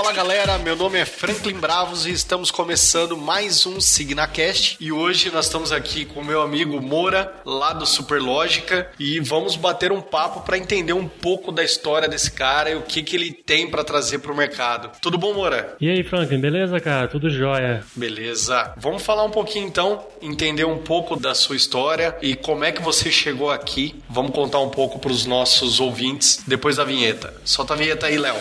[0.00, 4.78] Fala galera, meu nome é Franklin Bravos e estamos começando mais um SignaCast.
[4.80, 9.56] E hoje nós estamos aqui com o meu amigo Moura, lá do Superlógica, e vamos
[9.56, 13.14] bater um papo para entender um pouco da história desse cara e o que, que
[13.14, 14.90] ele tem para trazer para o mercado.
[15.02, 15.76] Tudo bom, Moura?
[15.78, 17.06] E aí, Franklin, beleza, cara?
[17.06, 17.84] Tudo jóia.
[17.94, 18.72] Beleza.
[18.78, 22.80] Vamos falar um pouquinho então, entender um pouco da sua história e como é que
[22.80, 23.94] você chegou aqui.
[24.08, 27.34] Vamos contar um pouco para os nossos ouvintes depois da vinheta.
[27.44, 28.36] Solta a vinheta aí, Léo.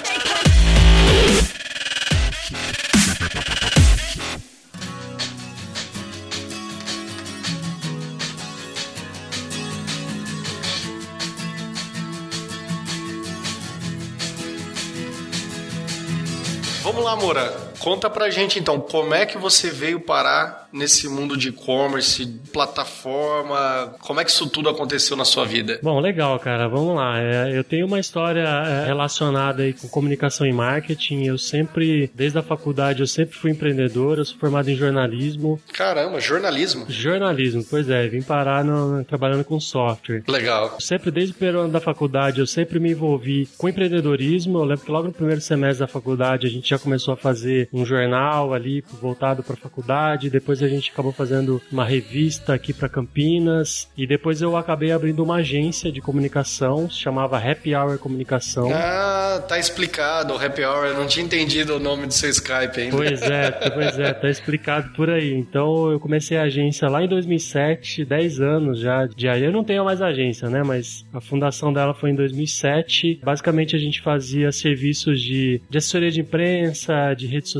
[16.84, 17.69] Vamos lá, Moura.
[17.79, 23.95] Conta pra gente então, como é que você veio parar nesse mundo de e-commerce, plataforma?
[23.99, 25.80] Como é que isso tudo aconteceu na sua vida?
[25.81, 26.67] Bom, legal, cara.
[26.67, 27.19] Vamos lá.
[27.19, 31.23] É, eu tenho uma história é, relacionada aí com comunicação e marketing.
[31.23, 34.17] Eu sempre, desde a faculdade, eu sempre fui empreendedor.
[34.17, 35.59] Eu sou formado em jornalismo.
[35.73, 36.86] Caramba, jornalismo?
[36.89, 38.08] Jornalismo, pois é.
[38.08, 40.23] Vim parar no, trabalhando com software.
[40.27, 40.80] Legal.
[40.80, 44.59] Sempre, desde o primeiro ano da faculdade, eu sempre me envolvi com empreendedorismo.
[44.59, 47.69] Eu lembro que logo no primeiro semestre da faculdade a gente já começou a fazer
[47.72, 52.73] um jornal ali voltado para a faculdade, depois a gente acabou fazendo uma revista aqui
[52.73, 57.98] para Campinas e depois eu acabei abrindo uma agência de comunicação, se chamava Happy Hour
[57.98, 58.70] Comunicação.
[58.73, 62.80] Ah, tá explicado, o Happy Hour, eu não tinha entendido o nome do seu Skype
[62.80, 62.95] ainda.
[62.95, 65.33] Pois é, pois é, tá explicado por aí.
[65.33, 69.44] Então eu comecei a agência lá em 2007, 10 anos já de aí.
[69.44, 73.22] Eu não tenho mais agência, né, mas a fundação dela foi em 2007.
[73.23, 77.58] Basicamente a gente fazia serviços de, de assessoria de imprensa, de redes sociais,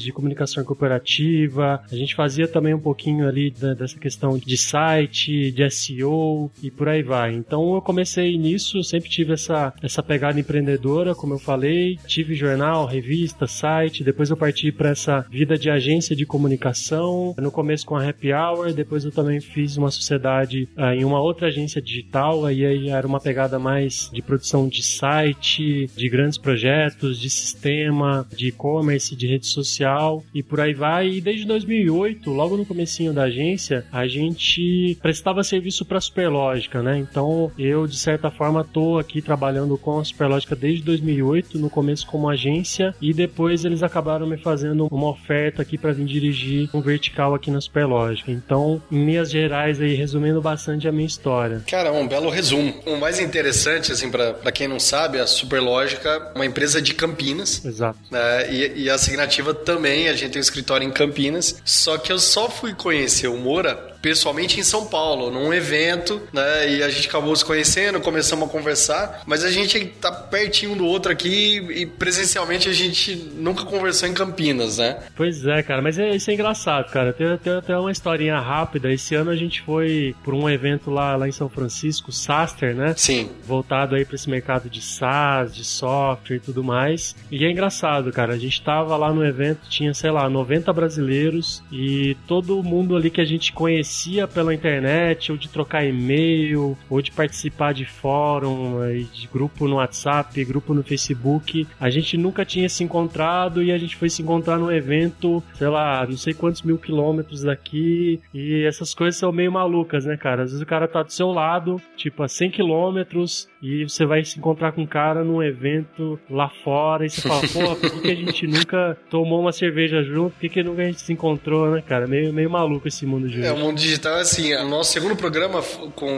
[0.00, 1.82] de comunicação corporativa.
[1.90, 6.70] A gente fazia também um pouquinho ali da, dessa questão de site, de SEO e
[6.70, 7.34] por aí vai.
[7.34, 11.98] Então eu comecei nisso, sempre tive essa, essa pegada empreendedora, como eu falei.
[12.06, 14.04] Tive jornal, revista, site.
[14.04, 17.34] Depois eu parti para essa vida de agência de comunicação.
[17.38, 21.20] No começo com a Happy Hour, depois eu também fiz uma sociedade uh, em uma
[21.20, 22.44] outra agência digital.
[22.44, 28.26] Aí, aí era uma pegada mais de produção de site, de grandes projetos, de sistema,
[28.34, 31.08] de e-commerce, de rede social e por aí vai.
[31.08, 36.82] E desde 2008, logo no comecinho da agência, a gente prestava serviço para a Superlógica,
[36.82, 36.98] né?
[36.98, 42.06] Então eu de certa forma tô aqui trabalhando com a Superlógica desde 2008, no começo
[42.06, 46.80] como agência e depois eles acabaram me fazendo uma oferta aqui para vir dirigir um
[46.80, 48.30] vertical aqui na Superlógica.
[48.30, 51.62] Então, em linhas gerais aí resumindo bastante a minha história.
[51.66, 52.74] Cara, um belo resumo.
[52.86, 57.64] O mais interessante assim para quem não sabe, a Superlógica é uma empresa de Campinas.
[57.64, 57.98] Exato.
[58.10, 58.52] Né?
[58.52, 61.62] E, e a Signativa também, a gente tem um escritório em Campinas.
[61.64, 66.70] Só que eu só fui conhecer o Moura pessoalmente em São Paulo, num evento, né?
[66.70, 70.76] E a gente acabou se conhecendo, começamos a conversar, mas a gente tá pertinho um
[70.76, 74.98] do outro aqui e presencialmente a gente nunca conversou em Campinas, né?
[75.14, 77.12] Pois é, cara, mas é, isso é engraçado, cara.
[77.12, 78.92] Tem, tem até uma historinha rápida.
[78.92, 82.94] Esse ano a gente foi por um evento lá, lá em São Francisco, Saster, né?
[82.96, 83.30] Sim.
[83.44, 87.14] Voltado aí para esse mercado de SaaS, de software e tudo mais.
[87.30, 88.34] E é engraçado, cara.
[88.34, 93.10] A gente tava lá no evento, tinha, sei lá, 90 brasileiros e todo mundo ali
[93.10, 97.84] que a gente conhecia conhecia pela internet, ou de trocar e-mail, ou de participar de
[97.84, 98.78] fórum,
[99.12, 101.66] de grupo no WhatsApp, grupo no Facebook.
[101.78, 105.68] A gente nunca tinha se encontrado e a gente foi se encontrar num evento, sei
[105.68, 108.20] lá, não sei quantos mil quilômetros daqui.
[108.34, 110.42] E essas coisas são meio malucas, né, cara?
[110.42, 114.24] Às vezes o cara tá do seu lado, tipo a 100 quilômetros, e você vai
[114.24, 118.10] se encontrar com um cara num evento lá fora e você fala, pô, por que
[118.10, 120.32] a gente nunca tomou uma cerveja junto?
[120.32, 122.06] Por que, que nunca a gente se encontrou, né, cara?
[122.06, 123.48] Meio, meio maluco esse mundo de hoje.
[123.48, 125.62] É, digital, assim, o nosso segundo programa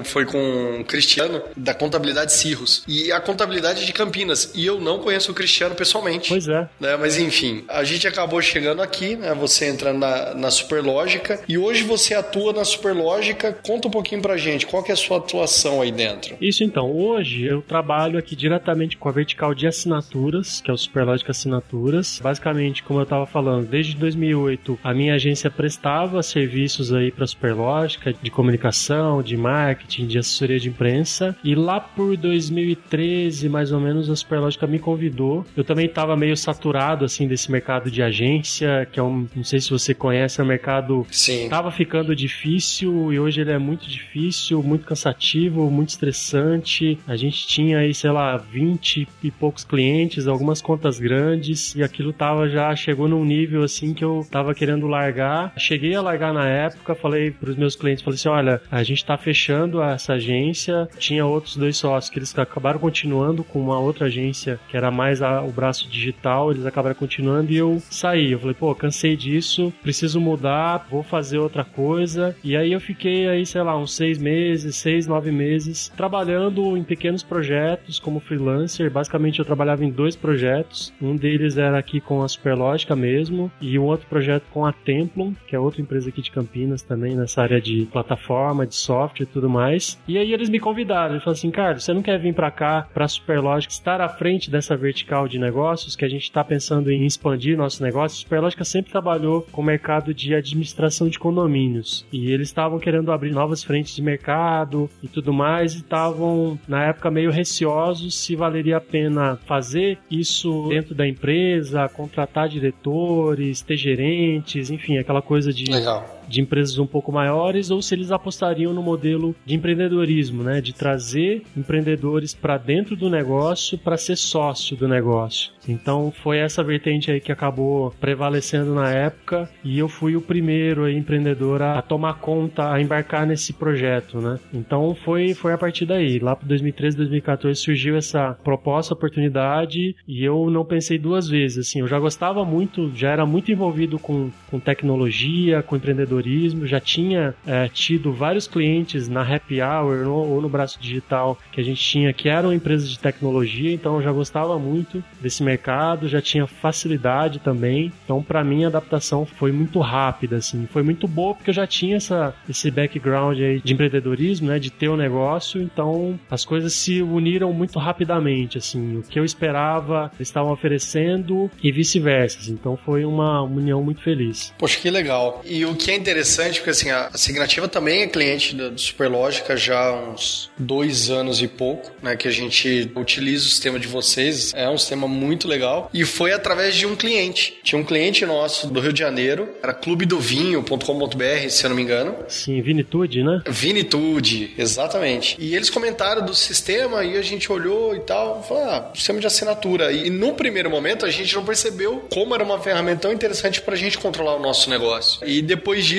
[0.04, 4.98] foi com o Cristiano, da Contabilidade Cirrus, e a Contabilidade de Campinas, e eu não
[4.98, 6.28] conheço o Cristiano pessoalmente.
[6.28, 6.68] Pois é.
[6.80, 6.96] Né?
[6.96, 9.34] Mas enfim, a gente acabou chegando aqui, né?
[9.34, 13.56] Você entrando na, na Superlógica, e hoje você atua na Superlógica.
[13.62, 16.36] Conta um pouquinho pra gente, qual que é a sua atuação aí dentro?
[16.40, 20.78] Isso então, hoje eu trabalho aqui diretamente com a vertical de assinaturas, que é o
[20.78, 22.20] Superlógica Assinaturas.
[22.22, 27.26] Basicamente, como eu estava falando, desde 2008 a minha agência prestava serviços aí para a
[27.48, 31.34] Superlógica de comunicação, de marketing, de assessoria de imprensa.
[31.42, 35.46] E lá por 2013, mais ou menos, a Superlógica me convidou.
[35.56, 39.60] Eu também estava meio saturado assim desse mercado de agência, que é um, não sei
[39.60, 41.48] se você conhece, é um mercado Sim.
[41.48, 46.98] tava ficando difícil e hoje ele é muito difícil, muito cansativo, muito estressante.
[47.06, 52.12] A gente tinha aí, sei lá, 20 e poucos clientes, algumas contas grandes, e aquilo
[52.12, 55.52] tava já chegou num nível assim que eu tava querendo largar.
[55.56, 58.98] Cheguei a largar na época, falei, para os meus clientes, falei assim, olha, a gente
[58.98, 64.06] está fechando essa agência, tinha outros dois sócios que eles acabaram continuando com uma outra
[64.06, 68.32] agência que era mais a, o braço digital, eles acabaram continuando e eu saí.
[68.32, 72.36] Eu falei, pô, cansei disso, preciso mudar, vou fazer outra coisa.
[72.42, 76.84] E aí eu fiquei aí, sei lá, uns seis meses, seis, nove meses, trabalhando em
[76.84, 78.90] pequenos projetos como freelancer.
[78.90, 80.92] Basicamente eu trabalhava em dois projetos.
[81.00, 85.34] Um deles era aqui com a Superlógica mesmo, e um outro projeto com a Templum,
[85.46, 89.26] que é outra empresa aqui de Campinas também, nessa área de plataforma, de software e
[89.26, 89.98] tudo mais.
[90.08, 92.88] E aí eles me convidaram, eles falaram assim, Carlos, você não quer vir para cá,
[92.92, 96.90] para a Superlógica, estar à frente dessa vertical de negócios que a gente está pensando
[96.90, 98.16] em expandir nosso negócio?
[98.16, 103.12] A Superlógica sempre trabalhou com o mercado de administração de condomínios e eles estavam querendo
[103.12, 108.34] abrir novas frentes de mercado e tudo mais e estavam na época meio receosos se
[108.34, 115.52] valeria a pena fazer isso dentro da empresa, contratar diretores, ter gerentes, enfim, aquela coisa
[115.52, 120.42] de Legal de empresas um pouco maiores ou se eles apostariam no modelo de empreendedorismo,
[120.42, 125.52] né, de trazer empreendedores para dentro do negócio para ser sócio do negócio.
[125.68, 130.84] Então foi essa vertente aí que acabou prevalecendo na época e eu fui o primeiro
[130.84, 134.38] aí, empreendedor a, tomar conta, a embarcar nesse projeto, né?
[134.52, 140.24] Então foi foi a partir daí, lá para 2013, 2014 surgiu essa proposta, oportunidade e
[140.24, 144.30] eu não pensei duas vezes, assim, eu já gostava muito, já era muito envolvido com,
[144.50, 150.28] com tecnologia, com empreendedorismo empreendedorismo, já tinha é, tido vários clientes na Happy Hour ou,
[150.30, 154.02] ou no Braço Digital que a gente tinha que eram empresas de tecnologia, então eu
[154.02, 157.92] já gostava muito desse mercado, já tinha facilidade também.
[158.04, 161.66] Então, para mim, a adaptação foi muito rápida, assim, foi muito boa porque eu já
[161.66, 166.44] tinha essa, esse background aí de empreendedorismo, né, de ter o um negócio, então as
[166.44, 172.50] coisas se uniram muito rapidamente, assim, o que eu esperava eles estavam oferecendo e vice-versa.
[172.50, 174.52] Então, foi uma união muito feliz.
[174.58, 175.42] Poxa, que legal.
[175.44, 179.78] E o que é interessante porque assim, a Signativa também é cliente do Superlógica já
[179.78, 182.16] há uns dois anos e pouco, né?
[182.16, 184.52] Que a gente utiliza o sistema de vocês.
[184.54, 185.90] É um sistema muito legal.
[185.92, 187.58] E foi através de um cliente.
[187.62, 192.16] Tinha um cliente nosso do Rio de Janeiro, era clubedovinho.com.br, se eu não me engano.
[192.26, 193.42] Sim, Vinitude, né?
[193.46, 195.36] Vinitude, exatamente.
[195.38, 199.26] E eles comentaram do sistema e a gente olhou e tal, falou, ah, sistema de
[199.26, 199.92] assinatura.
[199.92, 203.74] E no primeiro momento a gente não percebeu como era uma ferramenta tão interessante para
[203.74, 205.26] a gente controlar o nosso negócio.
[205.26, 205.97] E depois disso,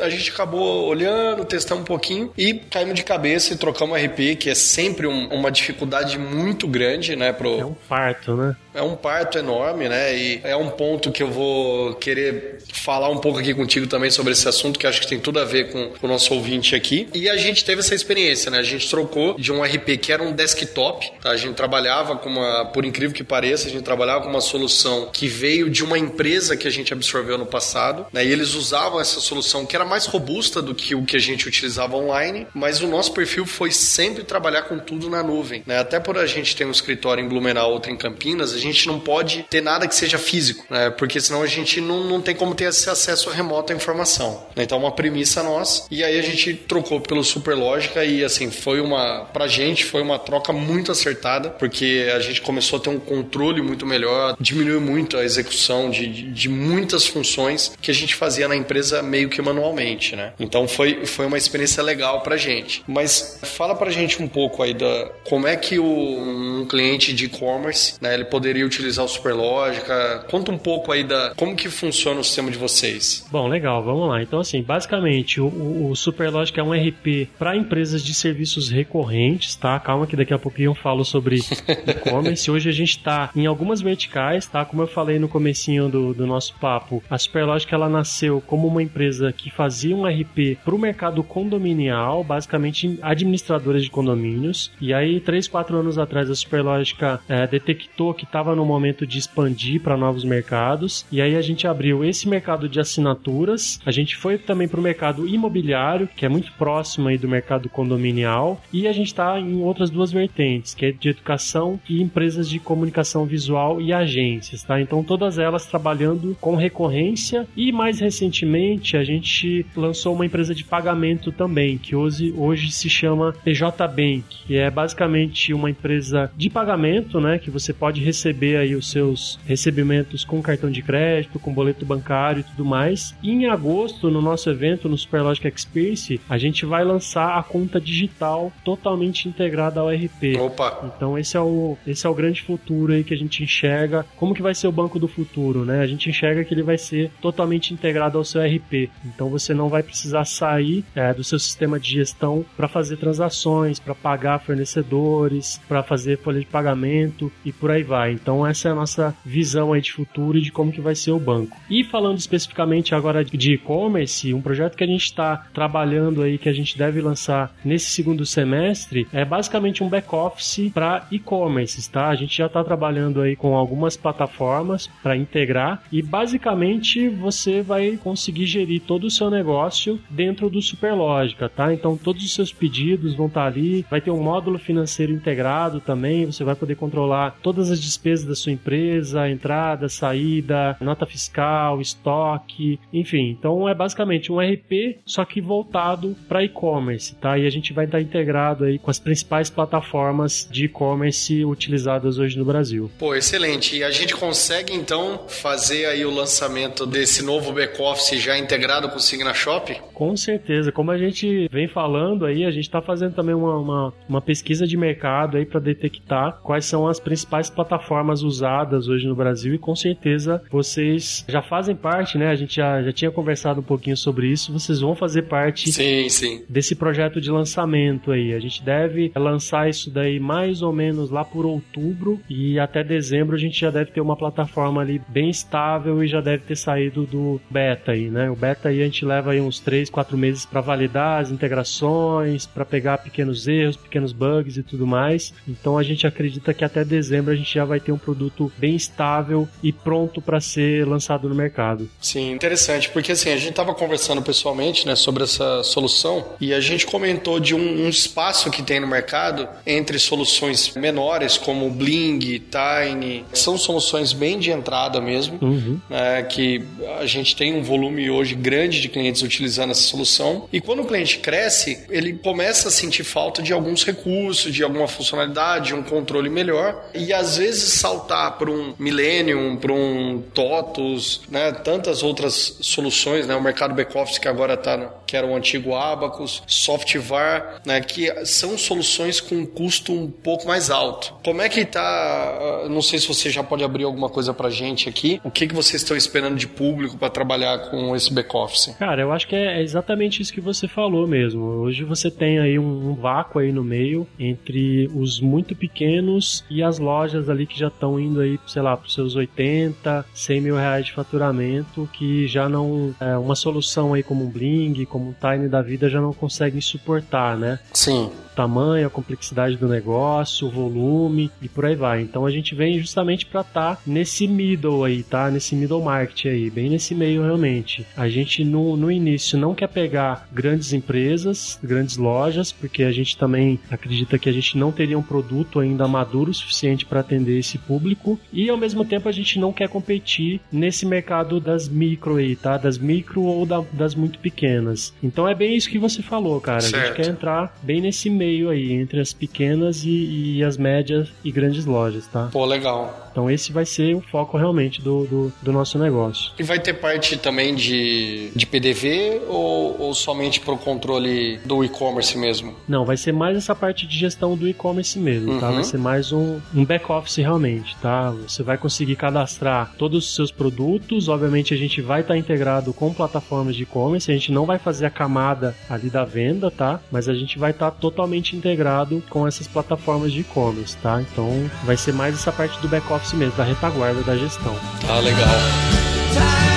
[0.00, 4.50] a gente acabou olhando, testando um pouquinho e caímos de cabeça e trocamos RP, que
[4.50, 7.32] é sempre um, uma dificuldade muito grande, né?
[7.32, 7.60] Pro...
[7.60, 8.56] É um parto, né?
[8.76, 10.14] É um parto enorme, né?
[10.14, 14.32] E é um ponto que eu vou querer falar um pouco aqui contigo também sobre
[14.32, 17.08] esse assunto, que acho que tem tudo a ver com, o nosso ouvinte aqui.
[17.14, 18.58] E a gente teve essa experiência, né?
[18.58, 21.30] A gente trocou de um RP que era um desktop, tá?
[21.30, 25.08] A gente trabalhava com uma, por incrível que pareça, a gente trabalhava com uma solução
[25.10, 28.24] que veio de uma empresa que a gente absorveu no passado, né?
[28.26, 31.48] E eles usavam essa solução que era mais robusta do que o que a gente
[31.48, 35.78] utilizava online, mas o nosso perfil foi sempre trabalhar com tudo na nuvem, né?
[35.78, 38.98] Até por a gente ter um escritório em Blumenau, outro em Campinas, a gente não
[38.98, 40.90] pode ter nada que seja físico, né?
[40.90, 44.46] Porque senão a gente não, não tem como ter esse acesso remoto à informação.
[44.54, 44.64] Né?
[44.64, 45.86] Então, uma premissa nossa.
[45.90, 49.24] E aí a gente trocou pelo Superlógica e, assim, foi uma.
[49.32, 53.62] Pra gente, foi uma troca muito acertada, porque a gente começou a ter um controle
[53.62, 58.48] muito melhor, diminuiu muito a execução de, de, de muitas funções que a gente fazia
[58.48, 60.32] na empresa meio que manualmente, né?
[60.38, 62.82] Então, foi, foi uma experiência legal pra gente.
[62.86, 67.26] Mas fala pra gente um pouco aí da como é que o, um cliente de
[67.26, 70.24] e-commerce, né, ele poderia utilizar o Superlógica.
[70.30, 73.26] Conta um pouco aí da como que funciona o sistema de vocês.
[73.30, 74.22] Bom, legal, vamos lá.
[74.22, 79.78] Então, assim, basicamente, o, o, Superlógica é um RP para empresas de serviços recorrentes, tá?
[79.80, 81.38] Calma que daqui a pouquinho eu falo sobre
[81.86, 82.50] e-commerce.
[82.50, 84.64] Hoje a gente está em algumas verticais, tá?
[84.64, 88.82] Como eu falei no comecinho do, do nosso papo, a Superlógica ela nasceu como uma
[88.82, 94.70] empresa que fazia um RP para o mercado condominial, basicamente administradores de condomínios.
[94.80, 99.18] E aí, três, quatro anos atrás, a Superlógica é, detectou que estava no momento de
[99.18, 101.06] expandir para novos mercados.
[101.10, 103.80] E aí a gente abriu esse mercado de assinaturas.
[103.84, 107.68] A gente foi também para o mercado imobiliário, que é muito próximo aí do mercado
[107.68, 108.60] condominial.
[108.72, 112.58] E a gente está em outras duas vertentes, que é de educação e empresas de
[112.58, 114.80] comunicação visual e agências, tá?
[114.80, 120.64] Então todas elas trabalhando com recorrência e mais recentemente a gente lançou uma empresa de
[120.64, 126.50] pagamento também, que hoje, hoje se chama PJ Bank, que é basicamente uma empresa de
[126.50, 131.52] pagamento, né, que você pode receber aí os seus recebimentos com cartão de crédito, com
[131.52, 133.14] boleto bancário e tudo mais.
[133.22, 137.80] E em agosto, no nosso evento no Superlogic Experience, a gente vai lançar a conta
[137.80, 140.38] digital totalmente integrada ao RP.
[140.38, 140.80] Opa.
[140.84, 144.04] Então esse é o esse é o grande futuro aí que a gente enxerga.
[144.16, 145.80] Como que vai ser o banco do futuro, né?
[145.80, 148.90] A gente enxerga que ele vai ser totalmente integrado ao seu RP.
[149.04, 153.78] Então você não vai precisar sair é, do seu sistema de gestão para fazer transações,
[153.78, 158.15] para pagar fornecedores, para fazer folha de pagamento e por aí vai.
[158.20, 161.12] Então essa é a nossa visão aí de futuro e de como que vai ser
[161.12, 161.56] o banco.
[161.68, 166.48] E falando especificamente agora de e-commerce, um projeto que a gente está trabalhando aí que
[166.48, 172.08] a gente deve lançar nesse segundo semestre é basicamente um back-office para e-commerce, tá?
[172.08, 177.98] A gente já está trabalhando aí com algumas plataformas para integrar e basicamente você vai
[178.02, 181.72] conseguir gerir todo o seu negócio dentro do Superlógica, tá?
[181.72, 185.80] Então todos os seus pedidos vão estar tá ali, vai ter um módulo financeiro integrado
[185.80, 191.80] também, você vai poder controlar todas as despesas da sua empresa, entrada, saída, nota fiscal,
[191.80, 193.36] estoque, enfim.
[193.38, 197.38] Então é basicamente um RP, só que voltado para e-commerce, tá?
[197.38, 202.38] E a gente vai estar integrado aí com as principais plataformas de e-commerce utilizadas hoje
[202.38, 202.90] no Brasil.
[202.98, 203.76] Pô, excelente.
[203.76, 208.96] E a gente consegue então fazer aí o lançamento desse novo back-office já integrado com
[208.96, 209.74] o Signa Shop?
[209.94, 210.70] Com certeza.
[210.70, 214.66] Como a gente vem falando aí, a gente está fazendo também uma, uma, uma, pesquisa
[214.66, 219.58] de mercado aí para detectar quais são as principais plataformas usadas hoje no Brasil e
[219.58, 222.28] com certeza vocês já fazem parte, né?
[222.28, 224.52] A gente já, já tinha conversado um pouquinho sobre isso.
[224.52, 226.42] Vocês vão fazer parte sim, sim.
[226.48, 228.32] desse projeto de lançamento aí.
[228.32, 233.36] A gente deve lançar isso daí mais ou menos lá por outubro e até dezembro
[233.36, 237.04] a gente já deve ter uma plataforma ali bem estável e já deve ter saído
[237.04, 238.30] do beta aí, né?
[238.30, 242.46] O beta aí a gente leva aí uns 3, 4 meses para validar as integrações,
[242.46, 245.32] para pegar pequenos erros, pequenos bugs e tudo mais.
[245.46, 248.74] Então a gente acredita que até dezembro a gente já vai ter um produto bem
[248.74, 251.88] estável e pronto para ser lançado no mercado.
[252.00, 256.60] Sim, interessante, porque assim, a gente estava conversando pessoalmente, né, sobre essa solução e a
[256.60, 262.18] gente comentou de um, um espaço que tem no mercado entre soluções menores como Bling,
[262.18, 265.80] Tiny, são soluções bem de entrada mesmo, uhum.
[265.88, 266.64] né, que
[266.98, 270.48] a gente tem um volume hoje grande de clientes utilizando essa solução.
[270.52, 274.88] E quando o cliente cresce, ele começa a sentir falta de alguns recursos, de alguma
[274.88, 276.90] funcionalidade, de um controle melhor.
[276.94, 283.34] E às vezes saltar para um Millennium, para um TOTUS, né, tantas outras soluções, né,
[283.34, 288.56] o mercado back-office que agora está, que era o antigo Abacus, Softvar, né, que são
[288.56, 291.14] soluções com custo um pouco mais alto.
[291.24, 291.80] Como é que está?
[291.80, 295.20] Ah, não sei se você já pode abrir alguma coisa para gente aqui.
[295.22, 298.74] O que, que vocês estão esperando de público para trabalhar com esse back-office?
[298.78, 301.44] Cara, eu acho que é exatamente isso que você falou mesmo.
[301.44, 306.78] Hoje você tem aí um vácuo aí no meio entre os muito pequenos e as
[306.78, 310.56] lojas ali que já estão indo aí, sei lá, para os seus 80, 100 mil
[310.56, 312.94] reais de faturamento, que já não.
[313.00, 316.60] É, uma solução aí como um Bling, como um Tiny da vida já não conseguem
[316.60, 317.58] suportar, né?
[317.72, 322.02] Sim tamanho, a complexidade do negócio, o volume e por aí vai.
[322.02, 325.30] Então a gente vem justamente para estar tá nesse middle aí, tá?
[325.30, 327.86] Nesse middle market aí, bem nesse meio realmente.
[327.96, 333.16] A gente no, no início não quer pegar grandes empresas, grandes lojas, porque a gente
[333.16, 337.38] também acredita que a gente não teria um produto ainda maduro o suficiente para atender
[337.38, 342.16] esse público e ao mesmo tempo a gente não quer competir nesse mercado das micro
[342.16, 342.58] aí, tá?
[342.58, 344.92] Das micro ou da, das muito pequenas.
[345.02, 346.60] Então é bem isso que você falou, cara.
[346.60, 346.76] Certo.
[346.76, 350.56] A gente quer entrar bem nesse meio meio aí, entre as pequenas e, e as
[350.56, 352.28] médias e grandes lojas, tá?
[352.32, 353.06] Pô, legal.
[353.16, 356.32] Então esse vai ser o foco realmente do, do, do nosso negócio.
[356.38, 361.64] E vai ter parte também de, de PDV ou, ou somente para o controle do
[361.64, 362.54] e-commerce mesmo?
[362.68, 365.40] Não, vai ser mais essa parte de gestão do e-commerce mesmo, uhum.
[365.40, 365.46] tá?
[365.46, 365.64] Vai uhum.
[365.64, 368.10] ser mais um, um back-office realmente, tá?
[368.10, 372.74] Você vai conseguir cadastrar todos os seus produtos, obviamente a gente vai estar tá integrado
[372.74, 376.80] com plataformas de e-commerce, a gente não vai fazer a camada ali da venda, tá?
[376.90, 381.00] Mas a gente vai estar tá totalmente integrado com essas plataformas de e-commerce, tá?
[381.00, 381.28] Então
[381.64, 384.56] vai ser mais essa parte do back-office office mesmo, da retaguarda da gestão.
[384.88, 386.55] Ah, legal.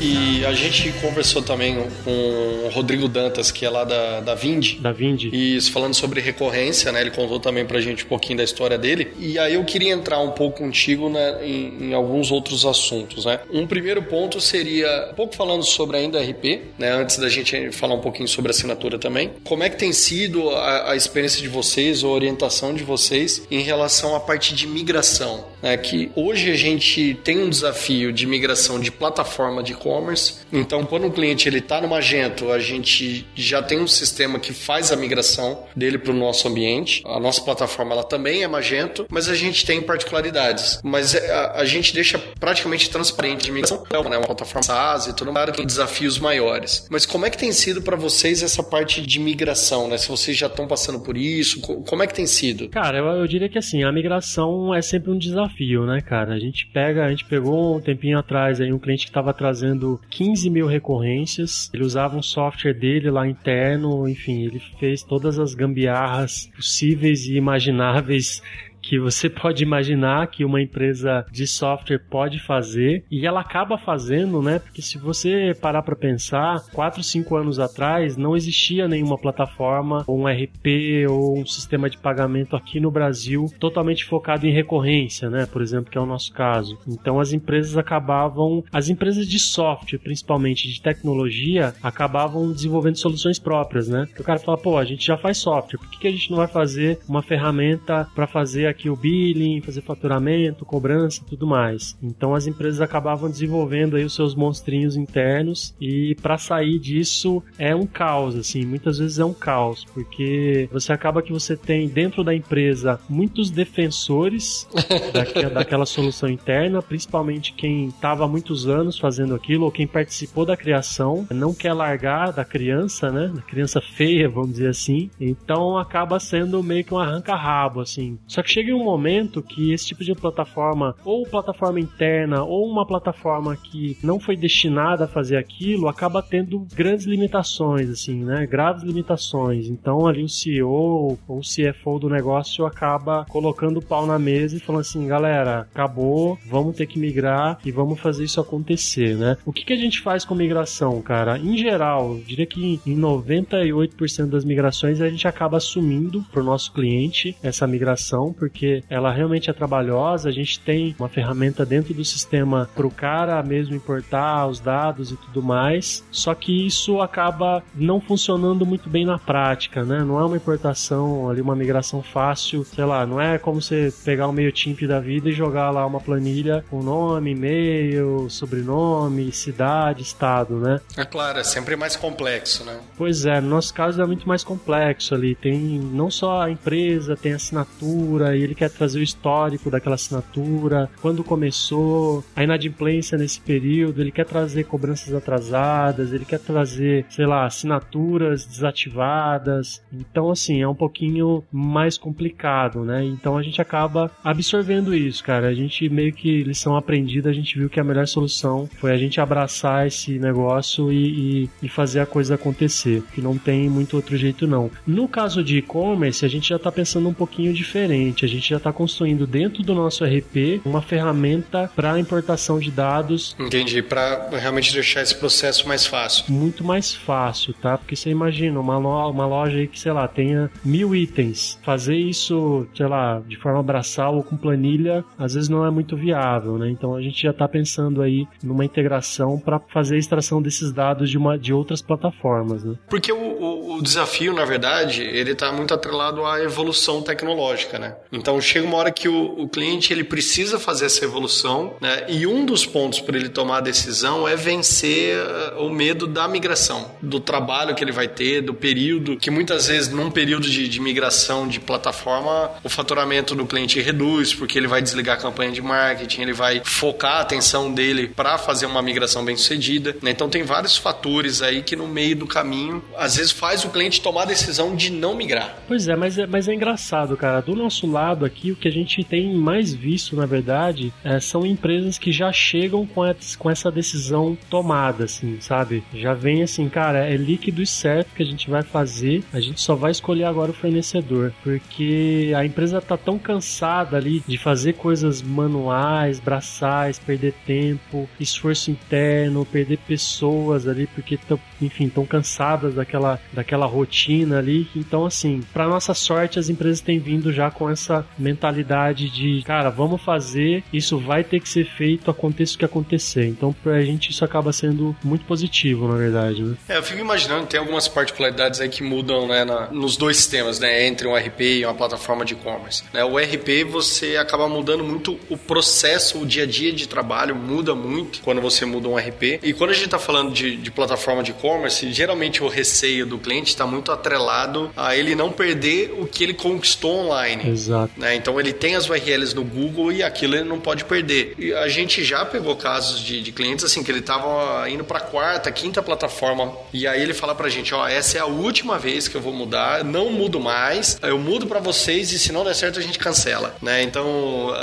[0.00, 4.76] E a gente conversou também com o Rodrigo Dantas, que é lá da, da Vindi.
[4.80, 5.28] Da Vindi.
[5.30, 7.02] Isso, falando sobre recorrência, né?
[7.02, 9.12] Ele contou também pra gente um pouquinho da história dele.
[9.18, 13.40] E aí eu queria entrar um pouco contigo né, em, em alguns outros assuntos, né?
[13.52, 16.92] Um primeiro ponto seria, um pouco falando sobre ainda RP, né?
[16.92, 19.30] Antes da gente falar um pouquinho sobre assinatura também.
[19.44, 23.60] Como é que tem sido a, a experiência de vocês, a orientação de vocês em
[23.60, 25.44] relação à parte de migração?
[25.62, 30.40] é que hoje a gente tem um desafio de migração de plataforma de e-commerce.
[30.52, 34.52] Então, quando o cliente ele está no Magento, a gente já tem um sistema que
[34.52, 37.02] faz a migração dele para o nosso ambiente.
[37.06, 40.80] A nossa plataforma ela também é Magento, mas a gente tem particularidades.
[40.84, 44.16] Mas é, a, a gente deixa praticamente transparente de migração, né?
[44.16, 46.86] Uma plataforma SaaS e tudo mais, tem desafios maiores.
[46.90, 49.98] Mas como é que tem sido para vocês essa parte de migração, né?
[49.98, 52.68] Se vocês já estão passando por isso, como é que tem sido?
[52.68, 56.34] Cara, eu, eu diria que assim, a migração é sempre um desafio, né, cara?
[56.34, 59.79] A gente pega, a gente pegou um tempinho atrás aí um cliente que estava trazendo
[60.10, 65.54] 15 mil recorrências, ele usava um software dele lá interno, enfim, ele fez todas as
[65.54, 68.42] gambiarras possíveis e imagináveis
[68.82, 74.42] que você pode imaginar que uma empresa de software pode fazer e ela acaba fazendo,
[74.42, 74.58] né?
[74.58, 80.20] Porque se você parar para pensar, 4, 5 anos atrás não existia nenhuma plataforma, ou
[80.20, 85.46] um RP ou um sistema de pagamento aqui no Brasil totalmente focado em recorrência, né?
[85.46, 86.78] Por exemplo, que é o nosso caso.
[86.88, 93.88] Então as empresas acabavam, as empresas de software, principalmente de tecnologia, acabavam desenvolvendo soluções próprias,
[93.88, 94.08] né?
[94.14, 96.30] Que o cara fala, pô, a gente já faz software, por que, que a gente
[96.30, 101.96] não vai fazer uma ferramenta para fazer aqui o billing, fazer faturamento, cobrança, tudo mais.
[102.02, 107.74] Então as empresas acabavam desenvolvendo aí os seus monstrinhos internos e para sair disso é
[107.74, 112.22] um caos, assim, muitas vezes é um caos, porque você acaba que você tem dentro
[112.24, 114.68] da empresa muitos defensores
[115.12, 120.44] daquela, daquela solução interna, principalmente quem estava há muitos anos fazendo aquilo ou quem participou
[120.44, 123.28] da criação, não quer largar da criança, né?
[123.34, 125.10] Da criança feia, vamos dizer assim.
[125.20, 128.18] Então acaba sendo meio que um arranca-rabo, assim.
[128.26, 132.86] Só que chega um momento que esse tipo de plataforma, ou plataforma interna, ou uma
[132.86, 138.46] plataforma que não foi destinada a fazer aquilo, acaba tendo grandes limitações, assim, né?
[138.46, 139.66] Graves limitações.
[139.66, 144.56] Então ali o CEO ou o CFO do negócio acaba colocando o pau na mesa
[144.56, 149.38] e falando assim, galera, acabou, vamos ter que migrar e vamos fazer isso acontecer, né?
[149.46, 151.38] O que, que a gente faz com migração, cara?
[151.38, 156.44] Em geral, eu diria que em 98% das migrações a gente acaba assumindo para o
[156.44, 160.28] nosso cliente essa migração, porque porque ela realmente é trabalhosa.
[160.28, 165.12] A gente tem uma ferramenta dentro do sistema para o cara mesmo importar os dados
[165.12, 166.04] e tudo mais.
[166.10, 170.04] Só que isso acaba não funcionando muito bem na prática, né?
[170.04, 174.26] Não é uma importação ali, uma migração fácil, sei lá, não é como você pegar
[174.26, 180.02] o meio timp da vida e jogar lá uma planilha com nome, e-mail, sobrenome, cidade,
[180.02, 180.80] estado, né?
[180.96, 182.78] É claro, é sempre mais complexo, né?
[182.96, 185.34] Pois é, no nosso caso é muito mais complexo ali.
[185.34, 191.24] Tem não só a empresa, tem assinatura, ele quer trazer o histórico daquela assinatura, quando
[191.24, 197.46] começou, a inadimplência nesse período, ele quer trazer cobranças atrasadas, ele quer trazer, sei lá,
[197.46, 199.82] assinaturas desativadas.
[199.92, 203.04] Então, assim, é um pouquinho mais complicado, né?
[203.04, 205.48] Então a gente acaba absorvendo isso, cara.
[205.48, 208.96] A gente meio que lição aprendida, a gente viu que a melhor solução foi a
[208.96, 213.96] gente abraçar esse negócio e, e, e fazer a coisa acontecer, que não tem muito
[213.96, 214.70] outro jeito não.
[214.86, 218.24] No caso de e-commerce, a gente já está pensando um pouquinho diferente.
[218.30, 223.34] A gente já está construindo dentro do nosso RP uma ferramenta para importação de dados.
[223.36, 226.26] Entendi, para realmente deixar esse processo mais fácil.
[226.28, 227.76] Muito mais fácil, tá?
[227.76, 231.58] Porque você imagina uma, lo uma loja aí que, sei lá, tenha mil itens.
[231.64, 235.96] Fazer isso, sei lá, de forma braçal ou com planilha, às vezes não é muito
[235.96, 236.70] viável, né?
[236.70, 241.10] Então a gente já está pensando aí numa integração para fazer a extração desses dados
[241.10, 242.76] de, uma, de outras plataformas, né?
[242.88, 247.96] Porque o, o, o desafio, na verdade, ele está muito atrelado à evolução tecnológica, né?
[248.20, 252.04] Então chega uma hora que o, o cliente ele precisa fazer essa evolução, né?
[252.08, 256.28] E um dos pontos para ele tomar a decisão é vencer uh, o medo da
[256.28, 260.68] migração, do trabalho que ele vai ter, do período que muitas vezes num período de,
[260.68, 265.52] de migração de plataforma o faturamento do cliente reduz porque ele vai desligar a campanha
[265.52, 269.96] de marketing, ele vai focar a atenção dele para fazer uma migração bem sucedida.
[270.02, 270.10] Né?
[270.10, 274.00] Então tem vários fatores aí que no meio do caminho às vezes faz o cliente
[274.00, 275.56] tomar a decisão de não migrar.
[275.66, 277.40] Pois é, mas é, mas é engraçado, cara.
[277.40, 281.20] Do nosso lado lado aqui, o que a gente tem mais visto, na verdade, é,
[281.20, 283.02] são empresas que já chegam com,
[283.38, 285.82] com essa decisão tomada, assim, sabe?
[285.94, 289.60] Já vem assim, cara, é líquido e certo que a gente vai fazer, a gente
[289.60, 294.74] só vai escolher agora o fornecedor, porque a empresa tá tão cansada ali de fazer
[294.74, 302.74] coisas manuais, braçais, perder tempo, esforço interno, perder pessoas ali, porque estão, enfim, estão cansadas
[302.74, 304.68] daquela, daquela rotina ali.
[304.74, 309.70] Então, assim, para nossa sorte, as empresas têm vindo já com essa mentalidade de, cara,
[309.70, 313.26] vamos fazer, isso vai ter que ser feito, aconteça o que acontecer.
[313.26, 316.56] Então, pra gente, isso acaba sendo muito positivo, na verdade, né?
[316.68, 320.58] É, eu fico imaginando, tem algumas particularidades aí que mudam, né, na, nos dois sistemas,
[320.58, 322.84] né, entre um RP e uma plataforma de e-commerce.
[322.92, 327.34] Né, o RP, você acaba mudando muito o processo, o dia a dia de trabalho
[327.34, 329.40] muda muito quando você muda um RP.
[329.42, 333.18] E quando a gente está falando de, de plataforma de e-commerce, geralmente o receio do
[333.18, 337.48] cliente está muito atrelado a ele não perder o que ele conquistou online.
[337.48, 337.79] Exato.
[337.96, 338.14] Né?
[338.14, 341.34] Então ele tem as URLs no Google e aquilo ele não pode perder.
[341.38, 345.00] E a gente já pegou casos de, de clientes assim que ele estava indo para
[345.00, 348.78] quarta, quinta plataforma e aí ele fala para a gente, ó, essa é a última
[348.78, 352.44] vez que eu vou mudar, não mudo mais, eu mudo para vocês e se não
[352.44, 353.82] der certo a gente cancela, né?
[353.82, 354.54] Então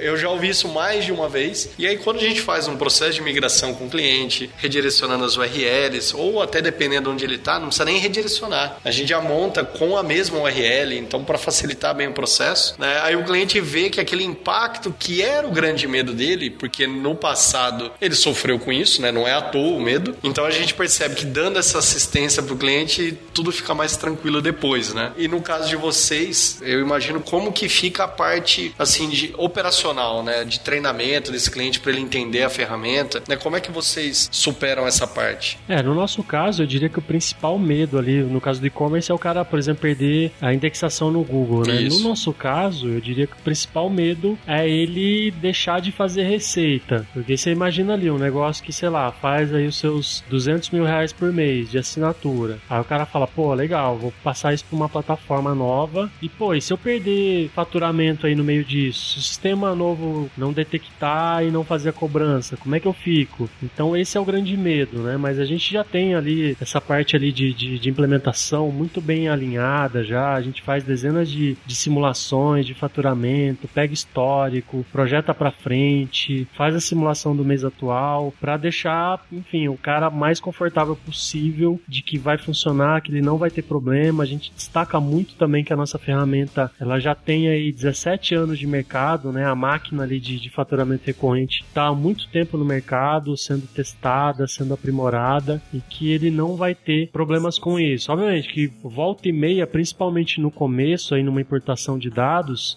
[0.00, 1.70] eu já ouvi isso mais de uma vez.
[1.78, 5.36] E aí quando a gente faz um processo de migração com o cliente, redirecionando as
[5.36, 8.78] URLs ou até dependendo onde ele está, não precisa nem redirecionar.
[8.84, 13.00] A gente já monta com a mesma URL, então para facilitar bem o processo, né?
[13.02, 17.14] Aí o cliente vê que aquele impacto que era o grande medo dele, porque no
[17.14, 19.12] passado ele sofreu com isso, né?
[19.12, 20.16] Não é à toa o medo.
[20.22, 24.40] Então a gente percebe que dando essa assistência para o cliente, tudo fica mais tranquilo
[24.40, 25.12] depois, né?
[25.16, 30.22] E no caso de vocês, eu imagino como que fica a parte assim de operacional,
[30.22, 30.44] né?
[30.44, 33.36] De treinamento desse cliente para ele entender a ferramenta, né?
[33.36, 35.58] Como é que vocês superam essa parte?
[35.68, 39.10] É, no nosso caso, eu diria que o principal medo ali, no caso do e-commerce,
[39.10, 41.82] é o cara, por exemplo, perder a indexação no Google, né?
[41.82, 42.02] Isso.
[42.02, 47.06] No nosso caso, eu diria que o principal medo é ele deixar de fazer receita.
[47.12, 50.84] Porque você imagina ali um negócio que, sei lá, faz aí os seus 200 mil
[50.84, 52.58] reais por mês de assinatura.
[52.68, 56.10] Aí o cara fala, pô, legal, vou passar isso para uma plataforma nova.
[56.22, 59.12] E, pô, e se eu perder faturamento aí no meio disso?
[59.12, 62.92] Se o sistema novo não detectar e não fazer a cobrança, como é que eu
[62.92, 63.48] fico?
[63.62, 65.16] Então esse é o grande medo, né?
[65.16, 69.28] Mas a gente já tem ali essa parte ali de, de, de implementação muito bem
[69.28, 70.34] alinhada já.
[70.34, 76.74] A gente faz dezenas de, de simulações de faturamento, pega histórico, projeta para frente, faz
[76.74, 82.18] a simulação do mês atual para deixar, enfim, o cara mais confortável possível de que
[82.18, 84.22] vai funcionar, que ele não vai ter problema.
[84.22, 88.58] A gente destaca muito também que a nossa ferramenta ela já tem aí 17 anos
[88.58, 89.44] de mercado, né?
[89.44, 94.46] A máquina ali de, de faturamento recorrente está há muito tempo no mercado, sendo testada,
[94.46, 98.12] sendo aprimorada e que ele não vai ter problemas com isso.
[98.12, 102.35] Obviamente que volta e meia, principalmente no começo, aí numa importação de dados,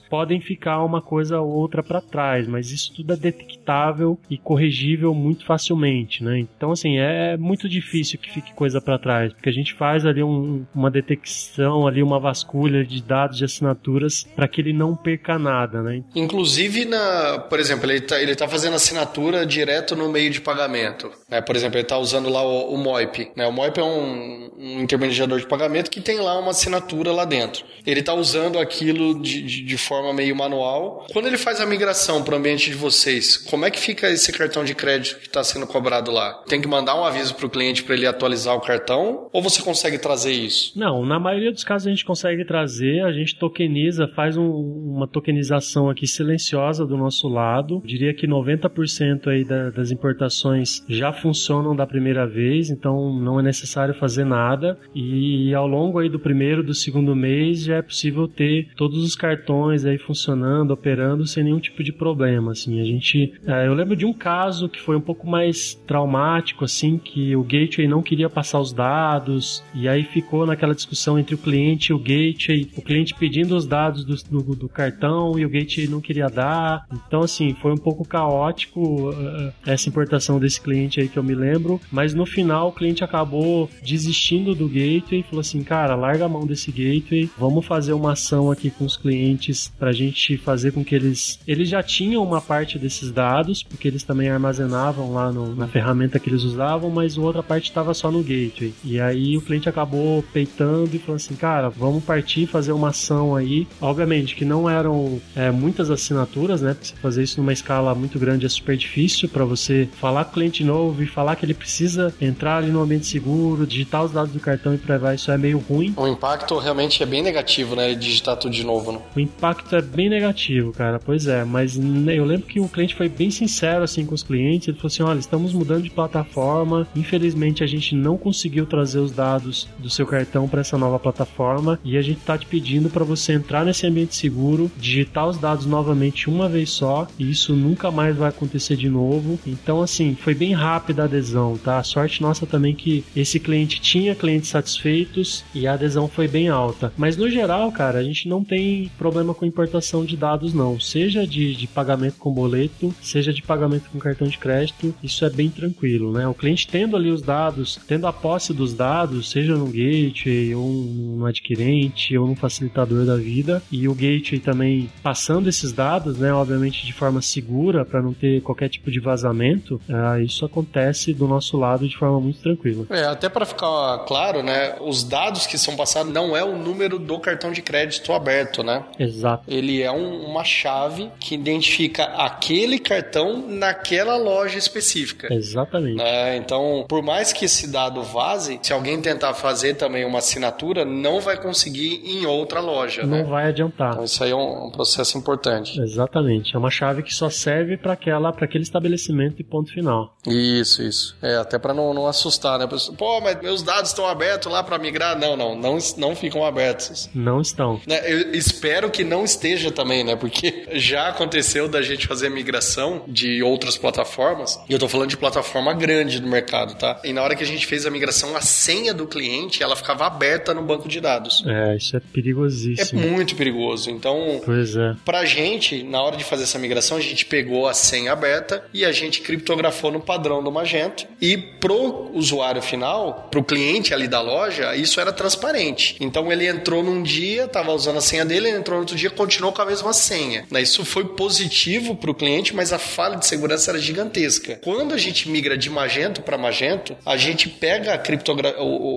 [0.10, 5.14] podem ficar uma coisa ou outra para trás, mas isso tudo é detectável e corrigível
[5.14, 6.40] muito facilmente, né?
[6.40, 10.24] Então, assim, é muito difícil que fique coisa para trás, porque a gente faz ali
[10.24, 15.38] um, uma detecção, ali uma vasculha de dados de assinaturas para que ele não perca
[15.40, 16.04] nada, né?
[16.16, 21.12] Inclusive, na, por exemplo, ele está ele tá fazendo assinatura direto no meio de pagamento.
[21.30, 21.42] Né?
[21.42, 23.32] Por exemplo, ele está usando lá o, o MOIP.
[23.36, 23.46] Né?
[23.48, 27.64] O MOIP é um, um, intermediador de pagamento que tem lá uma assinatura lá dentro.
[27.86, 31.06] Ele está usando aquilo de, de, de, forma meio manual.
[31.12, 34.32] Quando ele faz a migração para o ambiente de vocês, como é que fica esse
[34.32, 36.44] cartão de crédito que está sendo cobrado lá?
[36.48, 39.30] Tem que mandar um aviso para o cliente para ele atualizar o cartão?
[39.32, 40.78] Ou você consegue trazer isso?
[40.78, 45.08] Não, na maioria dos casos a gente consegue trazer, a gente tokeniza, faz um, uma
[45.08, 47.76] tokenização aqui silenciosa do nosso lado.
[47.76, 53.40] Eu diria que 90% aí da, das importações já funcionam da primeira vez, então não
[53.40, 54.80] é necessário fazer nada.
[54.94, 59.16] E ao longo aí do primeiro, do segundo mês já é possível ter todos os
[59.16, 62.52] cartões aí funcionando, operando sem nenhum tipo de problema.
[62.52, 66.66] Assim, a gente, é, eu lembro de um caso que foi um pouco mais traumático,
[66.66, 71.36] assim, que o gateway não queria passar os dados e aí ficou naquela discussão entre
[71.36, 75.46] o cliente e o gateway, o cliente pedindo os dados do, do, do cartão e
[75.46, 76.86] o gateway não queria dar.
[77.08, 81.36] Então, assim, foi um pouco caótico uh, essa importação desse cliente aí que eu me
[81.36, 86.26] lembro, mas no final o cliente acabou desistindo do gateway e falou assim, cara, larga
[86.26, 90.72] a mão desse gateway, vamos fazer uma ação aqui com os clientes pra gente fazer
[90.72, 95.32] com que eles eles já tinham uma parte desses dados, porque eles também armazenavam lá
[95.32, 98.74] no, na ferramenta que eles usavam, mas outra parte estava só no gateway.
[98.84, 103.36] E aí o cliente acabou peitando e falou assim, cara, vamos partir fazer uma ação
[103.36, 103.68] aí.
[103.82, 106.74] Obviamente que não eram é, muitas assinaturas, né?
[106.74, 110.64] Porque fazer isso numa escala muito grande é super difícil para você falar com cliente
[110.64, 114.40] novo e falar que ele precisa entrar ali no ambiente seguro, digitar os dados do
[114.40, 115.94] cartão e provar isso é meio ruim.
[115.98, 117.94] O impacto realmente é bem negativo, né?
[117.94, 119.00] Digitar tudo de novo, né?
[119.16, 121.00] O impacto é bem negativo, cara.
[121.00, 124.68] Pois é, mas eu lembro que o cliente foi bem sincero assim com os clientes.
[124.68, 126.88] Ele falou assim: olha, estamos mudando de plataforma.
[126.96, 131.80] Infelizmente a gente não conseguiu trazer os dados do seu cartão para essa nova plataforma
[131.84, 135.66] e a gente está te pedindo para você entrar nesse ambiente seguro, digitar os dados
[135.66, 139.40] novamente uma vez só e isso nunca mais vai acontecer de novo.
[139.46, 141.78] Então, assim, foi bem rápido rápida adesão, tá?
[141.78, 146.50] A sorte nossa também que esse cliente tinha clientes satisfeitos e a adesão foi bem
[146.50, 146.92] alta.
[146.98, 150.80] Mas no geral, cara, a gente não tem problema com importação de dados, não.
[150.80, 155.30] Seja de, de pagamento com boleto, seja de pagamento com cartão de crédito, isso é
[155.30, 156.28] bem tranquilo, né?
[156.28, 160.70] O cliente tendo ali os dados, tendo a posse dos dados, seja no gateway, ou
[160.70, 166.34] no adquirente, ou no facilitador da vida, e o gateway também passando esses dados, né?
[166.34, 170.79] Obviamente de forma segura, para não ter qualquer tipo de vazamento, uh, isso acontece
[171.14, 172.86] do nosso lado de forma muito tranquila.
[172.90, 174.76] É, até para ficar claro, né?
[174.82, 178.84] Os dados que são passados não é o número do cartão de crédito aberto, né?
[178.98, 179.44] Exato.
[179.48, 185.34] Ele é um, uma chave que identifica aquele cartão naquela loja específica.
[185.34, 186.02] Exatamente.
[186.02, 190.86] É, então, por mais que esse dado vaze, se alguém tentar fazer também uma assinatura,
[190.86, 193.04] não vai conseguir em outra loja.
[193.04, 193.24] Não né?
[193.24, 193.94] vai adiantar.
[193.94, 195.80] Então, isso aí é um, um processo importante.
[195.80, 196.56] Exatamente.
[196.56, 200.16] É uma chave que só serve para aquela, para aquele estabelecimento e ponto final.
[200.28, 201.16] Isso, isso.
[201.22, 202.68] É até para não, não assustar, né?
[202.98, 205.18] Pô, mas meus dados estão abertos lá para migrar?
[205.18, 207.10] Não, não, não, não ficam abertos.
[207.14, 207.82] Não estão.
[207.88, 210.16] Né, eu espero que não esteja também, né?
[210.16, 214.60] Porque já aconteceu da gente fazer migração de outras plataformas.
[214.70, 217.02] E eu tô falando de plataforma grande do mercado, tá?
[217.04, 220.06] E na hora que a gente fez a migração, a senha do cliente, ela ficava
[220.06, 221.44] aberta no banco de dados.
[221.46, 223.02] É, isso é perigosíssimo.
[223.02, 223.90] É muito perigoso.
[223.90, 224.96] Então, pois é.
[225.06, 228.84] pra gente, na hora de fazer essa migração, a gente pegou a senha aberta e
[228.86, 231.06] a gente criptografou no padrão do Magento.
[231.22, 235.96] E pro usuário final, pro cliente ali da loja, isso era transparente.
[236.00, 239.10] Então ele entrou num dia, tava usando a senha dele, ele entrou no outro dia,
[239.10, 240.46] continuou com a mesma senha.
[240.52, 244.60] Né, isso foi positivo pro cliente, mas a falha de segurança era gigantesca.
[244.64, 248.56] Quando a gente migra de Magento para Magento, a gente pega a, criptogra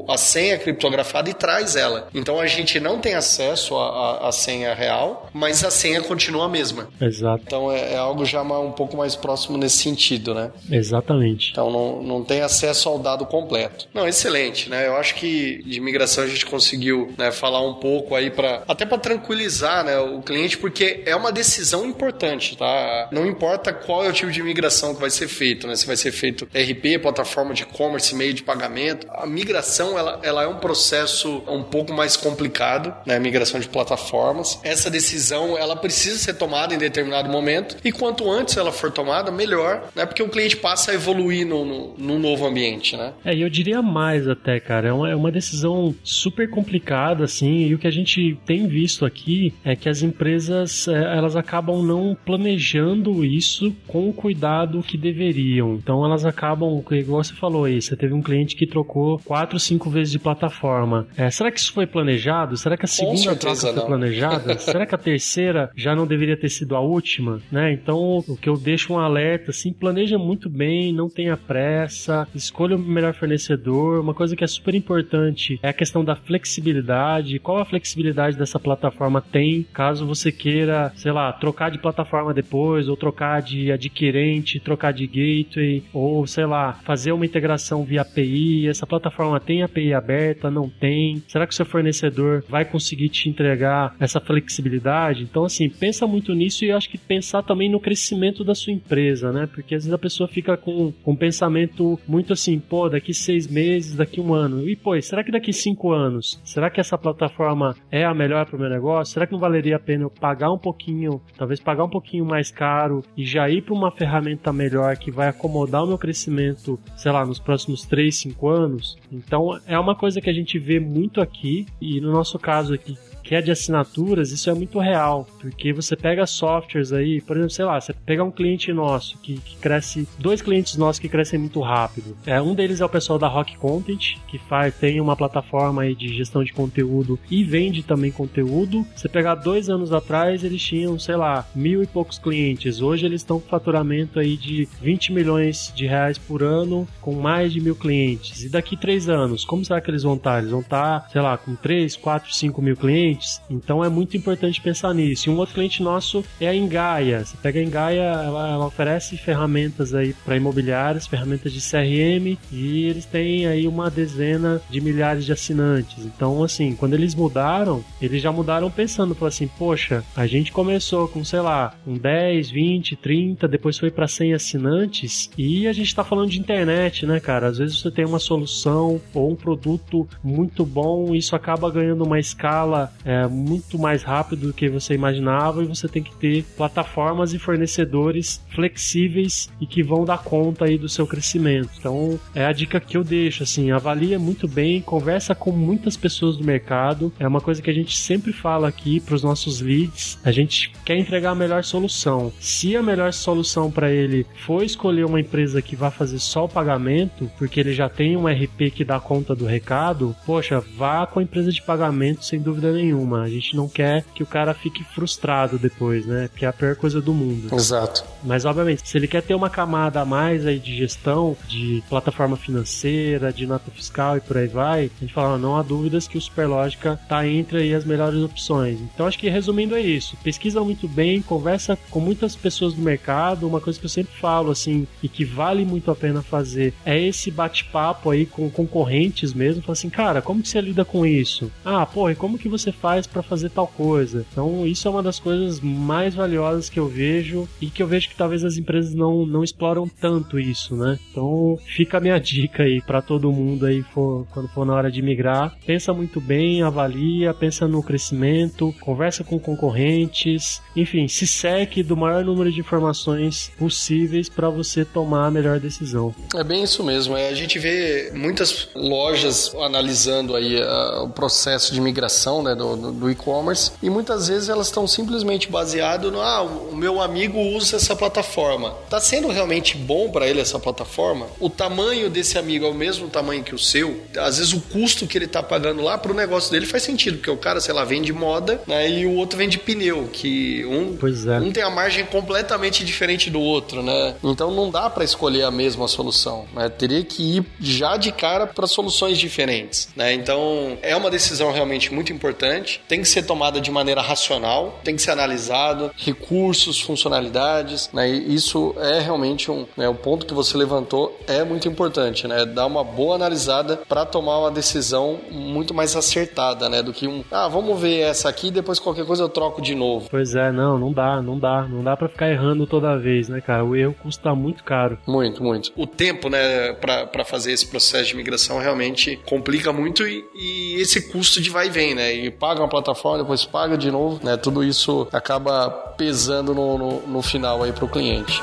[0.08, 2.08] a senha criptografada e traz ela.
[2.14, 6.88] Então a gente não tem acesso à senha real, mas a senha continua a mesma.
[7.00, 7.42] Exato.
[7.46, 10.50] Então é, é algo já um pouco mais próximo nesse sentido, né?
[10.70, 11.41] Exatamente.
[11.50, 13.88] Então não, não tem acesso ao dado completo.
[13.92, 14.86] Não, excelente, né?
[14.86, 18.84] Eu acho que de migração a gente conseguiu né, falar um pouco aí para até
[18.84, 23.08] para tranquilizar né, o cliente, porque é uma decisão importante, tá?
[23.10, 25.74] Não importa qual é o tipo de migração que vai ser feito, né?
[25.76, 29.06] Se vai ser feito RP, plataforma de e-commerce, meio de pagamento.
[29.10, 33.18] A migração ela, ela é um processo um pouco mais complicado, né?
[33.18, 34.58] Migração de plataformas.
[34.62, 39.30] Essa decisão ela precisa ser tomada em determinado momento e quanto antes ela for tomada,
[39.30, 40.06] melhor, né?
[40.06, 43.12] Porque o cliente passa a evoluir no, no, no novo ambiente, né?
[43.24, 44.88] É, e eu diria mais até, cara.
[44.88, 49.04] É uma, é uma decisão super complicada, assim, e o que a gente tem visto
[49.04, 54.96] aqui é que as empresas é, elas acabam não planejando isso com o cuidado que
[54.96, 55.74] deveriam.
[55.74, 59.90] Então elas acabam, igual você falou aí, você teve um cliente que trocou quatro, cinco
[59.90, 61.06] vezes de plataforma.
[61.16, 62.56] É, será que isso foi planejado?
[62.56, 64.58] Será que a segunda troca foi planejada?
[64.60, 67.40] será que a terceira já não deveria ter sido a última?
[67.50, 67.72] Né?
[67.72, 72.74] Então o que eu deixo um alerta, assim, planeja muito bem, não tenha pressa, escolha
[72.74, 74.00] o melhor fornecedor.
[74.00, 77.38] Uma coisa que é super importante é a questão da flexibilidade.
[77.38, 82.88] Qual a flexibilidade dessa plataforma tem, caso você queira, sei lá, trocar de plataforma depois,
[82.88, 88.66] ou trocar de adquirente, trocar de gateway, ou sei lá, fazer uma integração via API.
[88.66, 90.50] Essa plataforma tem API aberta?
[90.50, 91.22] Não tem?
[91.28, 95.22] Será que o seu fornecedor vai conseguir te entregar essa flexibilidade?
[95.22, 99.30] Então, assim, pensa muito nisso e acho que pensar também no crescimento da sua empresa,
[99.30, 99.46] né?
[99.46, 103.46] Porque às vezes a pessoa fica com, com um pensamento muito assim, pô, daqui seis
[103.46, 104.68] meses, daqui um ano.
[104.68, 106.40] E, pô, será que daqui cinco anos?
[106.42, 109.12] Será que essa plataforma é a melhor para o meu negócio?
[109.12, 112.50] Será que não valeria a pena eu pagar um pouquinho, talvez pagar um pouquinho mais
[112.50, 117.12] caro e já ir para uma ferramenta melhor que vai acomodar o meu crescimento, sei
[117.12, 118.96] lá, nos próximos 3, 5 anos?
[119.10, 122.96] Então é uma coisa que a gente vê muito aqui e no nosso caso aqui
[123.22, 127.50] que é de assinaturas, isso é muito real, porque você pega softwares aí, por exemplo,
[127.50, 131.38] sei lá, você pega um cliente nosso que, que cresce, dois clientes nossos que crescem
[131.38, 132.16] muito rápido.
[132.26, 135.94] É, um deles é o pessoal da Rock Content, que faz, tem uma plataforma aí
[135.94, 138.84] de gestão de conteúdo e vende também conteúdo.
[138.94, 142.80] Você pegar dois anos atrás, eles tinham, sei lá, mil e poucos clientes.
[142.80, 147.52] Hoje eles estão com faturamento aí de 20 milhões de reais por ano, com mais
[147.52, 148.44] de mil clientes.
[148.44, 150.38] E daqui três anos, como será que eles vão estar?
[150.38, 153.40] Eles vão estar, sei lá, com 3, 4, 5 mil clientes clientes.
[153.50, 155.28] Então é muito importante pensar nisso.
[155.28, 157.24] E um outro cliente nosso é a Engaia.
[157.24, 162.86] Você pega a Engaia, ela, ela oferece ferramentas aí para imobiliários, ferramentas de CRM e
[162.86, 166.04] eles têm aí uma dezena de milhares de assinantes.
[166.04, 171.24] Então, assim, quando eles mudaram, eles já mudaram pensando, assim, poxa, a gente começou com,
[171.24, 176.02] sei lá, com 10, 20, 30, depois foi para 100 assinantes e a gente está
[176.02, 177.48] falando de internet, né, cara?
[177.48, 182.18] Às vezes você tem uma solução ou um produto muito bom, isso acaba ganhando uma
[182.18, 187.32] escala é muito mais rápido do que você imaginava e você tem que ter plataformas
[187.32, 191.70] e fornecedores flexíveis e que vão dar conta aí do seu crescimento.
[191.78, 196.36] Então, é a dica que eu deixo, assim, avalia muito bem, conversa com muitas pessoas
[196.36, 197.12] do mercado.
[197.18, 200.18] É uma coisa que a gente sempre fala aqui para os nossos leads.
[200.24, 202.32] A gente quer entregar a melhor solução.
[202.38, 206.48] Se a melhor solução para ele for escolher uma empresa que vai fazer só o
[206.48, 211.20] pagamento, porque ele já tem um RP que dá conta do recado, poxa, vá com
[211.20, 212.91] a empresa de pagamento sem dúvida nenhuma.
[213.22, 216.28] A gente não quer que o cara fique frustrado depois, né?
[216.34, 217.54] Que é a pior coisa do mundo.
[217.54, 218.04] Exato.
[218.22, 222.36] Mas obviamente, se ele quer ter uma camada a mais aí de gestão, de plataforma
[222.36, 226.18] financeira, de nota fiscal e por aí vai, a gente fala, não há dúvidas que
[226.18, 228.80] o Superlógica tá entre aí as melhores opções.
[228.80, 230.16] Então acho que resumindo é isso.
[230.22, 233.46] Pesquisa muito bem, conversa com muitas pessoas do mercado.
[233.46, 236.98] Uma coisa que eu sempre falo assim e que vale muito a pena fazer é
[237.00, 239.62] esse bate-papo aí com concorrentes mesmo.
[239.62, 241.50] Fala assim, cara, como que você lida com isso?
[241.64, 244.26] Ah, pô, e como que você faz para fazer tal coisa?
[244.32, 248.08] Então isso é uma das coisas mais valiosas que eu vejo e que eu vejo
[248.08, 250.98] que talvez as empresas não, não exploram tanto isso, né?
[251.10, 254.90] Então fica a minha dica aí para todo mundo aí for, quando for na hora
[254.90, 255.56] de migrar.
[255.64, 262.24] Pensa muito bem, avalia, pensa no crescimento, conversa com concorrentes, enfim, se seque do maior
[262.24, 266.14] número de informações possíveis para você tomar a melhor decisão.
[266.34, 267.16] É bem isso mesmo.
[267.16, 272.71] É, a gente vê muitas lojas analisando aí uh, o processo de migração né, do,
[272.76, 277.76] do e-commerce e muitas vezes elas estão simplesmente baseado no ah, o meu amigo usa
[277.76, 278.74] essa plataforma.
[278.84, 281.26] Está sendo realmente bom para ele essa plataforma?
[281.40, 284.02] O tamanho desse amigo é o mesmo tamanho que o seu?
[284.16, 287.18] Às vezes o custo que ele está pagando lá para o negócio dele faz sentido,
[287.18, 290.98] porque o cara, sei lá, vende moda né, e o outro vende pneu, que um,
[291.30, 291.38] é.
[291.40, 294.14] um tem a margem completamente diferente do outro, né?
[294.22, 296.68] Então não dá para escolher a mesma solução, né?
[296.68, 300.12] Teria que ir já de cara para soluções diferentes, né?
[300.14, 304.96] Então é uma decisão realmente muito importante, tem que ser tomada de maneira racional, tem
[304.96, 308.08] que ser analisado, recursos, funcionalidades, né?
[308.08, 312.44] E isso é realmente um, né, o ponto que você levantou é muito importante, né?
[312.44, 316.82] Dar uma boa analisada para tomar uma decisão muito mais acertada, né?
[316.82, 320.08] Do que um, ah, vamos ver essa aqui, depois qualquer coisa eu troco de novo.
[320.10, 323.40] Pois é, não, não dá, não dá, não dá para ficar errando toda vez, né,
[323.40, 323.64] cara?
[323.64, 324.98] O erro custa muito caro.
[325.06, 325.72] Muito, muito.
[325.76, 331.10] O tempo, né, para fazer esse processo de migração realmente complica muito e, e esse
[331.10, 332.12] custo de vai e vem, né?
[332.12, 334.36] E paga uma plataforma, depois paga de novo, né?
[334.36, 338.42] Tudo isso acaba pesando no, no, no final aí para o cliente.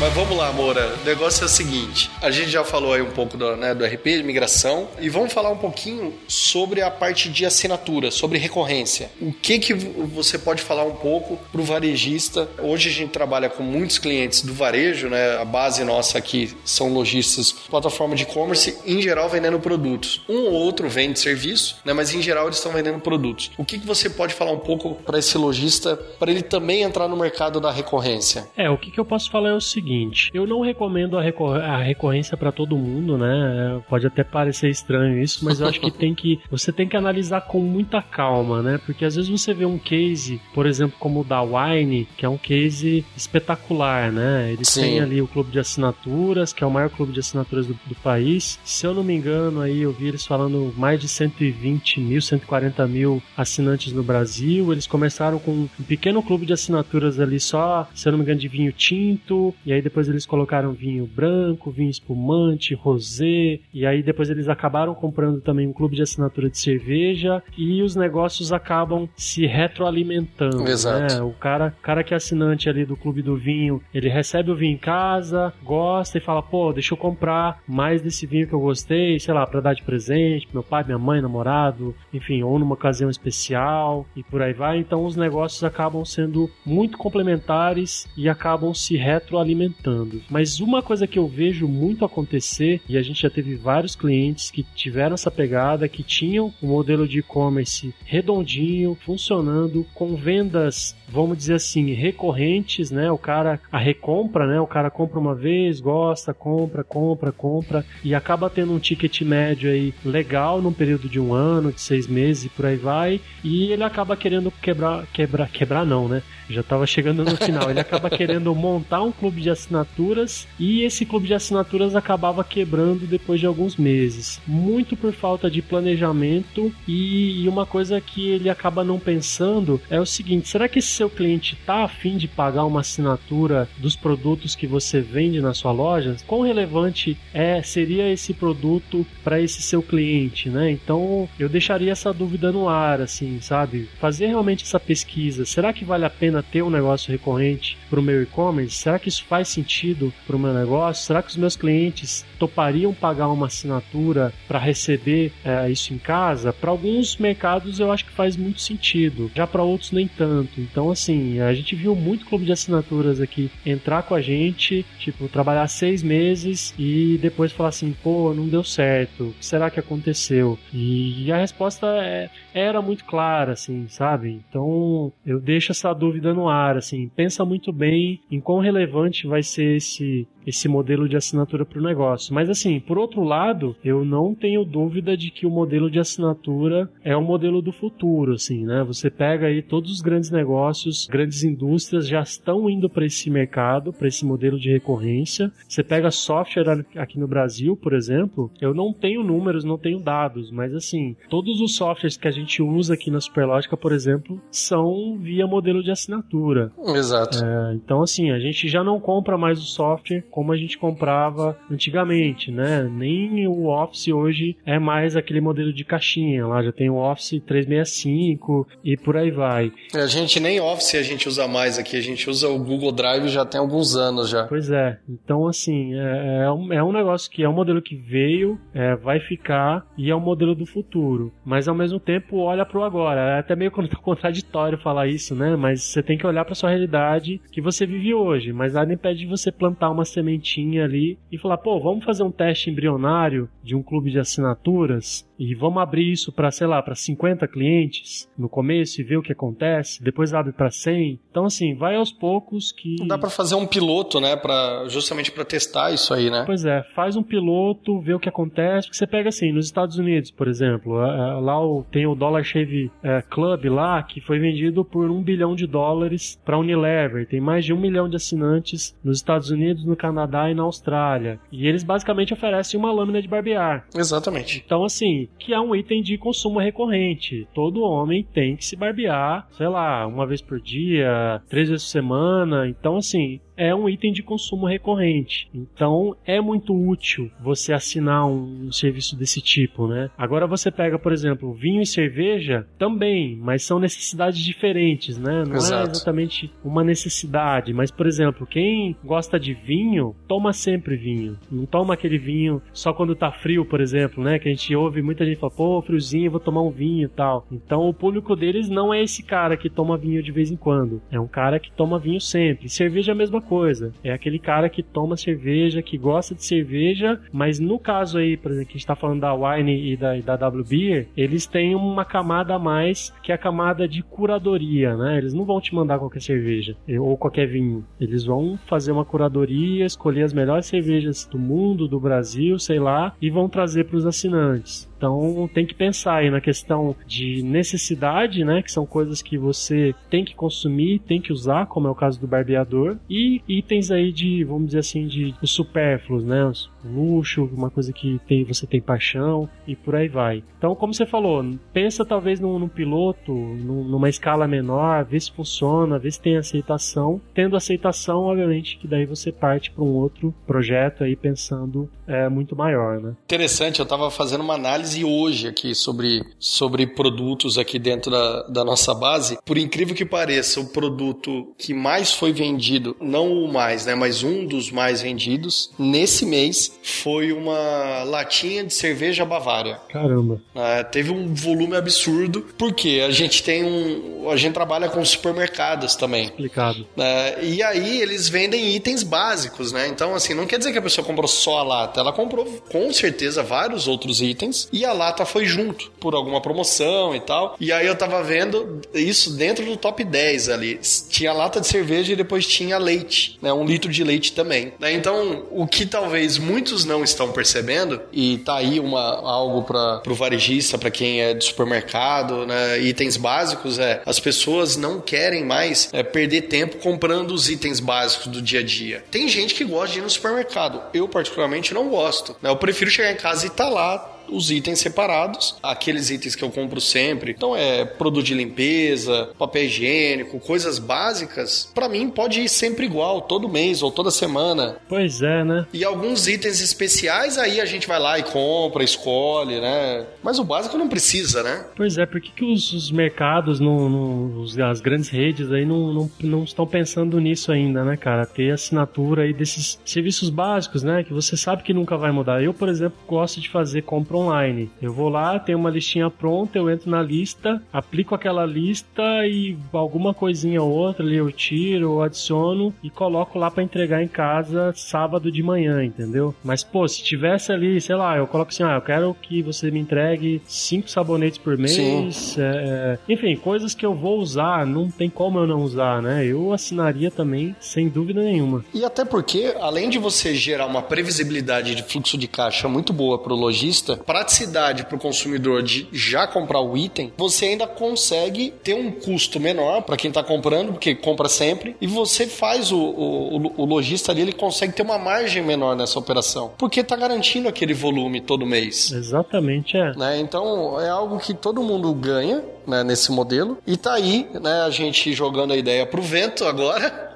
[0.00, 0.94] Mas vamos lá, Moura.
[1.02, 3.84] O negócio é o seguinte: a gente já falou aí um pouco do, né, do
[3.84, 9.10] RP, de migração, e vamos falar um pouquinho sobre a parte de assinatura, sobre recorrência.
[9.20, 12.48] O que, que você pode falar um pouco para o varejista?
[12.62, 15.36] Hoje a gente trabalha com muitos clientes do varejo, né?
[15.36, 20.22] A base nossa aqui são lojistas, plataforma de e-commerce, em geral vendendo produtos.
[20.28, 21.92] Um ou outro vende serviço, né?
[21.92, 23.50] Mas em geral eles estão vendendo produtos.
[23.58, 27.08] O que, que você pode falar um pouco para esse lojista, para ele também entrar
[27.08, 28.48] no mercado da recorrência?
[28.56, 31.22] É, o que, que eu posso falar é o seguinte seguinte: eu não recomendo a,
[31.22, 33.80] recor a recorrência para todo mundo, né?
[33.88, 37.40] Pode até parecer estranho isso, mas eu acho que tem que você tem que analisar
[37.42, 38.78] com muita calma, né?
[38.84, 42.28] Porque às vezes você vê um case, por exemplo, como o da Wine, que é
[42.28, 44.52] um case espetacular, né?
[44.52, 44.82] Eles Sim.
[44.82, 47.94] têm ali o clube de assinaturas, que é o maior clube de assinaturas do, do
[47.96, 48.58] país.
[48.64, 52.86] Se eu não me engano, aí eu vi eles falando mais de 120 mil, 140
[52.86, 54.70] mil assinantes no Brasil.
[54.72, 58.40] Eles começaram com um pequeno clube de assinaturas ali só, se eu não me engano,
[58.40, 63.86] de vinho tinto, e aí aí depois eles colocaram vinho branco, vinho espumante, rosé, e
[63.86, 68.52] aí depois eles acabaram comprando também um clube de assinatura de cerveja e os negócios
[68.52, 70.68] acabam se retroalimentando.
[70.68, 71.14] Exato.
[71.14, 71.22] Né?
[71.22, 74.74] O cara, cara que é assinante ali do clube do vinho, ele recebe o vinho
[74.74, 79.18] em casa, gosta e fala, pô, deixa eu comprar mais desse vinho que eu gostei,
[79.18, 82.74] sei lá, para dar de presente, pro meu pai, minha mãe, namorado, enfim, ou numa
[82.74, 84.78] ocasião especial e por aí vai.
[84.78, 90.22] Então os negócios acabam sendo muito complementares e acabam se retroalimentando aumentando.
[90.30, 94.50] Mas uma coisa que eu vejo muito acontecer, e a gente já teve vários clientes
[94.50, 101.38] que tiveram essa pegada, que tinham um modelo de e-commerce redondinho, funcionando, com vendas, vamos
[101.38, 103.10] dizer assim, recorrentes, né?
[103.10, 104.60] O cara, a recompra, né?
[104.60, 109.70] O cara compra uma vez, gosta, compra, compra, compra, e acaba tendo um ticket médio
[109.70, 113.72] aí legal num período de um ano, de seis meses e por aí vai, e
[113.72, 116.22] ele acaba querendo quebrar, quebrar, quebrar não, né?
[116.48, 117.70] Já estava chegando no final.
[117.70, 123.06] Ele acaba querendo montar um clube de assinaturas e esse clube de assinaturas acabava quebrando
[123.06, 124.40] depois de alguns meses.
[124.46, 130.06] Muito por falta de planejamento e, uma coisa que ele acaba não pensando é o
[130.06, 134.66] seguinte: será que esse seu cliente está afim de pagar uma assinatura dos produtos que
[134.66, 136.16] você vende na sua loja?
[136.26, 140.70] Quão relevante é seria esse produto para esse seu cliente, né?
[140.70, 143.88] Então eu deixaria essa dúvida no ar, assim, sabe?
[144.00, 145.44] Fazer realmente essa pesquisa.
[145.44, 148.76] Será que vale a pena ter um negócio recorrente para o meu e-commerce?
[148.76, 151.04] Será que isso faz sentido para o meu negócio?
[151.04, 156.52] Será que os meus clientes topariam pagar uma assinatura para receber é, isso em casa?
[156.52, 160.60] Para alguns mercados eu acho que faz muito sentido, já para outros nem tanto.
[160.60, 165.28] Então, assim, a gente viu muito clube de assinaturas aqui entrar com a gente, tipo,
[165.28, 169.80] trabalhar seis meses e depois falar assim, pô, não deu certo, o que será que
[169.80, 170.58] aconteceu?
[170.72, 174.40] E a resposta é, era muito clara, assim, sabe?
[174.48, 179.37] Então, eu deixo essa dúvida no ar, assim, pensa muito bem em quão relevante vai
[179.42, 182.34] ser esse esse modelo de assinatura para o negócio.
[182.34, 186.90] Mas assim, por outro lado, eu não tenho dúvida de que o modelo de assinatura
[187.04, 188.82] é o modelo do futuro, assim, né?
[188.84, 193.92] Você pega aí todos os grandes negócios, grandes indústrias já estão indo para esse mercado,
[193.92, 195.52] para esse modelo de recorrência.
[195.68, 200.50] Você pega software aqui no Brasil, por exemplo, eu não tenho números, não tenho dados,
[200.50, 205.18] mas assim, todos os softwares que a gente usa aqui na Superlógica, por exemplo, são
[205.18, 206.72] via modelo de assinatura.
[206.94, 207.44] Exato.
[207.44, 211.58] É, então assim, a gente já não compra mais o software como a gente comprava
[211.70, 212.88] antigamente, né?
[212.90, 217.42] Nem o Office hoje é mais aquele modelo de caixinha, lá já tem o Office
[217.46, 219.72] 365 e por aí vai.
[219.94, 223.28] A gente nem Office a gente usa mais aqui, a gente usa o Google Drive
[223.28, 224.44] já tem alguns anos já.
[224.46, 227.96] Pois é, então assim, é, é, um, é um negócio que é um modelo que
[227.96, 232.64] veio, é, vai ficar e é um modelo do futuro, mas ao mesmo tempo olha
[232.64, 233.36] pro agora.
[233.36, 233.70] É até meio
[234.02, 235.56] contraditório falar isso, né?
[235.56, 239.07] Mas você tem que olhar para sua realidade que você vive hoje, mas nada impede
[239.14, 243.74] de você plantar uma sementinha ali e falar, pô, vamos fazer um teste embrionário de
[243.74, 248.48] um clube de assinaturas e vamos abrir isso para, sei lá, para 50 clientes no
[248.48, 251.20] começo e ver o que acontece, depois abre para 100.
[251.30, 255.44] Então assim, vai aos poucos que Dá para fazer um piloto, né, para justamente para
[255.44, 256.42] testar isso aí, né?
[256.44, 259.98] Pois é, faz um piloto, vê o que acontece, porque você pega assim, nos Estados
[259.98, 261.58] Unidos, por exemplo, lá
[261.90, 266.40] tem o Dollar Shave é, Club lá que foi vendido por um bilhão de dólares
[266.44, 270.54] para Unilever, tem mais de um milhão de assinantes nos Estados Unidos, no Canadá e
[270.54, 271.38] na Austrália.
[271.52, 273.86] E eles basicamente oferecem uma lâmina de barbear.
[273.94, 274.62] Exatamente.
[274.64, 277.46] Então assim, que é um item de consumo recorrente.
[277.54, 281.90] Todo homem tem que se barbear, sei lá, uma vez por dia, três vezes por
[281.90, 282.68] semana.
[282.68, 285.50] Então, assim, é um item de consumo recorrente.
[285.52, 290.08] Então é muito útil você assinar um, um, serviço desse tipo, né?
[290.16, 295.44] Agora você pega, por exemplo, vinho e cerveja também, mas são necessidades diferentes, né?
[295.44, 295.88] Não é Exato.
[295.88, 301.36] é exatamente uma necessidade, mas por exemplo, quem gosta de vinho, toma sempre vinho.
[301.50, 304.38] Não toma aquele vinho só quando tá frio, por exemplo, né?
[304.38, 307.44] Que a gente ouve muita gente falar, pô, friozinho, vou tomar um vinho e tal.
[307.50, 311.02] Então o público deles não é esse cara que toma vinho de vez em quando.
[311.10, 312.68] É um cara que toma vinho sempre.
[312.68, 313.92] Cerveja é a mesma coisa.
[314.04, 318.50] É aquele cara que toma cerveja, que gosta de cerveja, mas no caso aí, por
[318.50, 321.46] exemplo, que a gente tá falando da Wine e da, e da W Beer, eles
[321.46, 325.18] têm uma camada a mais, que é a camada de curadoria, né?
[325.18, 327.84] Eles não vão te mandar qualquer cerveja ou qualquer vinho.
[328.00, 333.14] Eles vão fazer uma curadoria, escolher as melhores cervejas do mundo, do Brasil, sei lá,
[333.20, 334.87] e vão trazer para os assinantes.
[334.98, 338.60] Então tem que pensar aí na questão de necessidade, né?
[338.62, 342.20] Que são coisas que você tem que consumir, tem que usar, como é o caso
[342.20, 346.52] do barbeador, e itens aí de, vamos dizer assim, de supérfluos, né?
[346.84, 350.42] Luxo, uma coisa que tem, você tem paixão e por aí vai.
[350.56, 355.30] Então, como você falou, pensa talvez num, num piloto, num, numa escala menor, vê se
[355.32, 357.20] funciona, vê se tem aceitação.
[357.34, 362.56] Tendo aceitação, obviamente, que daí você parte para um outro projeto aí pensando é, muito
[362.56, 363.14] maior, né?
[363.24, 368.64] Interessante, eu estava fazendo uma análise hoje aqui sobre, sobre produtos aqui dentro da, da
[368.64, 369.38] nossa base.
[369.44, 374.22] Por incrível que pareça, o produto que mais foi vendido, não o mais, né, mas
[374.22, 379.78] um dos mais vendidos nesse mês foi uma latinha de cerveja Bavária.
[379.88, 380.40] Caramba.
[380.54, 384.30] É, teve um volume absurdo, porque a gente tem um.
[384.30, 386.24] A gente trabalha com supermercados também.
[386.24, 386.86] Explicado.
[386.96, 389.88] É, e aí eles vendem itens básicos, né?
[389.88, 392.92] Então, assim, não quer dizer que a pessoa comprou só a lata, ela comprou com
[392.92, 397.56] certeza vários outros itens e a lata foi junto, por alguma promoção e tal.
[397.60, 400.80] E aí eu tava vendo isso dentro do top 10 ali.
[401.10, 403.52] Tinha lata de cerveja e depois tinha leite, né?
[403.52, 404.72] Um litro de leite também.
[404.78, 404.92] Né?
[404.92, 410.02] Então, o que talvez muita muitos não estão percebendo, e tá aí uma, algo para
[410.08, 415.44] o varejista, para quem é de supermercado, né, itens básicos, é as pessoas não querem
[415.44, 419.04] mais é, perder tempo comprando os itens básicos do dia a dia.
[419.08, 420.82] Tem gente que gosta de ir no supermercado.
[420.92, 422.34] Eu, particularmente, não gosto.
[422.42, 422.50] Né?
[422.50, 426.50] Eu prefiro chegar em casa e tá lá os itens separados, aqueles itens que eu
[426.50, 427.32] compro sempre.
[427.32, 431.70] Então é produto de limpeza, papel higiênico, coisas básicas.
[431.74, 434.76] Para mim pode ir sempre igual, todo mês ou toda semana.
[434.88, 435.66] Pois é, né?
[435.72, 440.06] E alguns itens especiais aí a gente vai lá e compra, escolhe, né?
[440.22, 441.64] Mas o básico não precisa, né?
[441.76, 446.10] Pois é, por que, que os, os mercados, no, as grandes redes aí não, não,
[446.20, 448.26] não estão pensando nisso ainda, né, cara?
[448.26, 451.04] Ter assinatura aí desses serviços básicos, né?
[451.04, 452.42] Que você sabe que nunca vai mudar.
[452.42, 454.70] Eu, por exemplo, gosto de fazer compra online.
[454.80, 459.56] Eu vou lá, tenho uma listinha pronta, eu entro na lista, aplico aquela lista e
[459.72, 464.08] alguma coisinha ou outra ali eu tiro ou adiciono e coloco lá para entregar em
[464.08, 466.34] casa sábado de manhã, entendeu?
[466.42, 469.70] Mas pô, se tivesse ali, sei lá, eu coloco assim, ah, eu quero que você
[469.70, 474.90] me entregue cinco sabonetes por mês, é, é, enfim, coisas que eu vou usar, não
[474.90, 476.24] tem como eu não usar, né?
[476.24, 478.64] Eu assinaria também, sem dúvida nenhuma.
[478.72, 483.18] E até porque, além de você gerar uma previsibilidade de fluxo de caixa muito boa
[483.18, 488.54] para o lojista, praticidade para o consumidor de já comprar o item, você ainda consegue
[488.64, 492.78] ter um custo menor para quem está comprando, porque compra sempre, e você faz o,
[492.78, 497.50] o, o lojista ali, ele consegue ter uma margem menor nessa operação, porque está garantindo
[497.50, 498.90] aquele volume todo mês.
[498.90, 499.94] Exatamente, é.
[499.94, 500.18] Né?
[500.18, 504.70] Então é algo que todo mundo ganha né, nesse modelo, e tá aí né, a
[504.70, 507.08] gente jogando a ideia pro vento agora.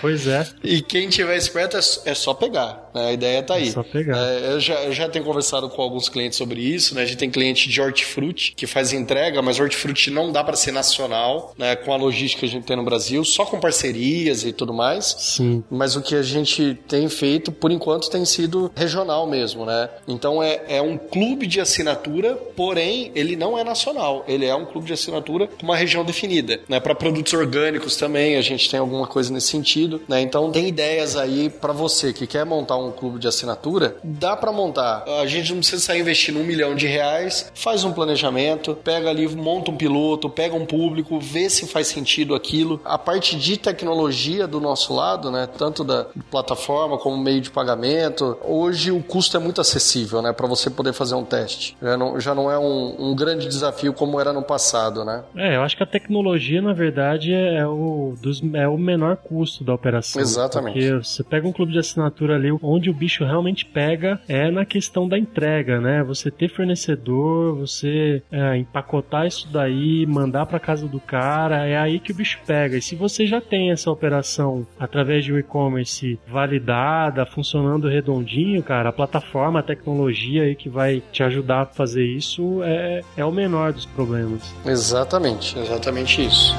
[0.00, 0.46] Pois é.
[0.64, 2.89] e quem tiver esperto é, é só pegar.
[2.94, 3.06] Né?
[3.08, 3.68] A ideia tá aí.
[3.68, 4.16] É só pegar.
[4.16, 6.94] É, eu, já, eu já tenho conversado com alguns clientes sobre isso.
[6.94, 7.02] Né?
[7.02, 10.72] A gente tem cliente de hortifruti que faz entrega, mas hortifruti não dá para ser
[10.72, 11.76] nacional, né?
[11.76, 15.14] com a logística que a gente tem no Brasil, só com parcerias e tudo mais.
[15.18, 15.62] Sim.
[15.70, 19.64] Mas o que a gente tem feito, por enquanto, tem sido regional mesmo.
[19.66, 19.88] né?
[20.08, 24.24] Então é, é um clube de assinatura, porém ele não é nacional.
[24.26, 26.60] Ele é um clube de assinatura com uma região definida.
[26.68, 26.80] Né?
[26.80, 30.00] Para produtos orgânicos também, a gente tem alguma coisa nesse sentido.
[30.08, 30.20] Né?
[30.20, 34.52] Então tem ideias aí para você que quer montar um clube de assinatura, dá para
[34.52, 35.04] montar.
[35.20, 39.28] A gente não precisa sair investindo um milhão de reais, faz um planejamento, pega ali,
[39.28, 42.80] monta um piloto, pega um público, vê se faz sentido aquilo.
[42.84, 45.46] A parte de tecnologia do nosso lado, né?
[45.46, 50.32] Tanto da plataforma como meio de pagamento, hoje o custo é muito acessível, né?
[50.32, 51.76] Para você poder fazer um teste.
[51.82, 55.22] Já não, já não é um, um grande desafio como era no passado, né?
[55.36, 59.64] É, eu acho que a tecnologia, na verdade, é o, dos, é o menor custo
[59.64, 60.20] da operação.
[60.20, 60.74] Exatamente.
[60.74, 64.64] Porque você pega um clube de assinatura ali, onde o bicho realmente pega é na
[64.64, 66.02] questão da entrega, né?
[66.04, 71.98] Você ter fornecedor, você é, empacotar isso daí, mandar para casa do cara, é aí
[71.98, 72.76] que o bicho pega.
[72.76, 78.90] E se você já tem essa operação através de um e-commerce validada, funcionando redondinho, cara,
[78.90, 83.32] a plataforma, a tecnologia aí que vai te ajudar a fazer isso é, é o
[83.32, 84.54] menor dos problemas.
[84.64, 86.54] Exatamente, exatamente isso.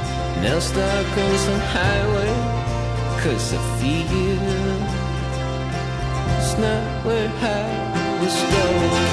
[3.24, 4.31] cause I feel
[6.62, 9.12] the 1600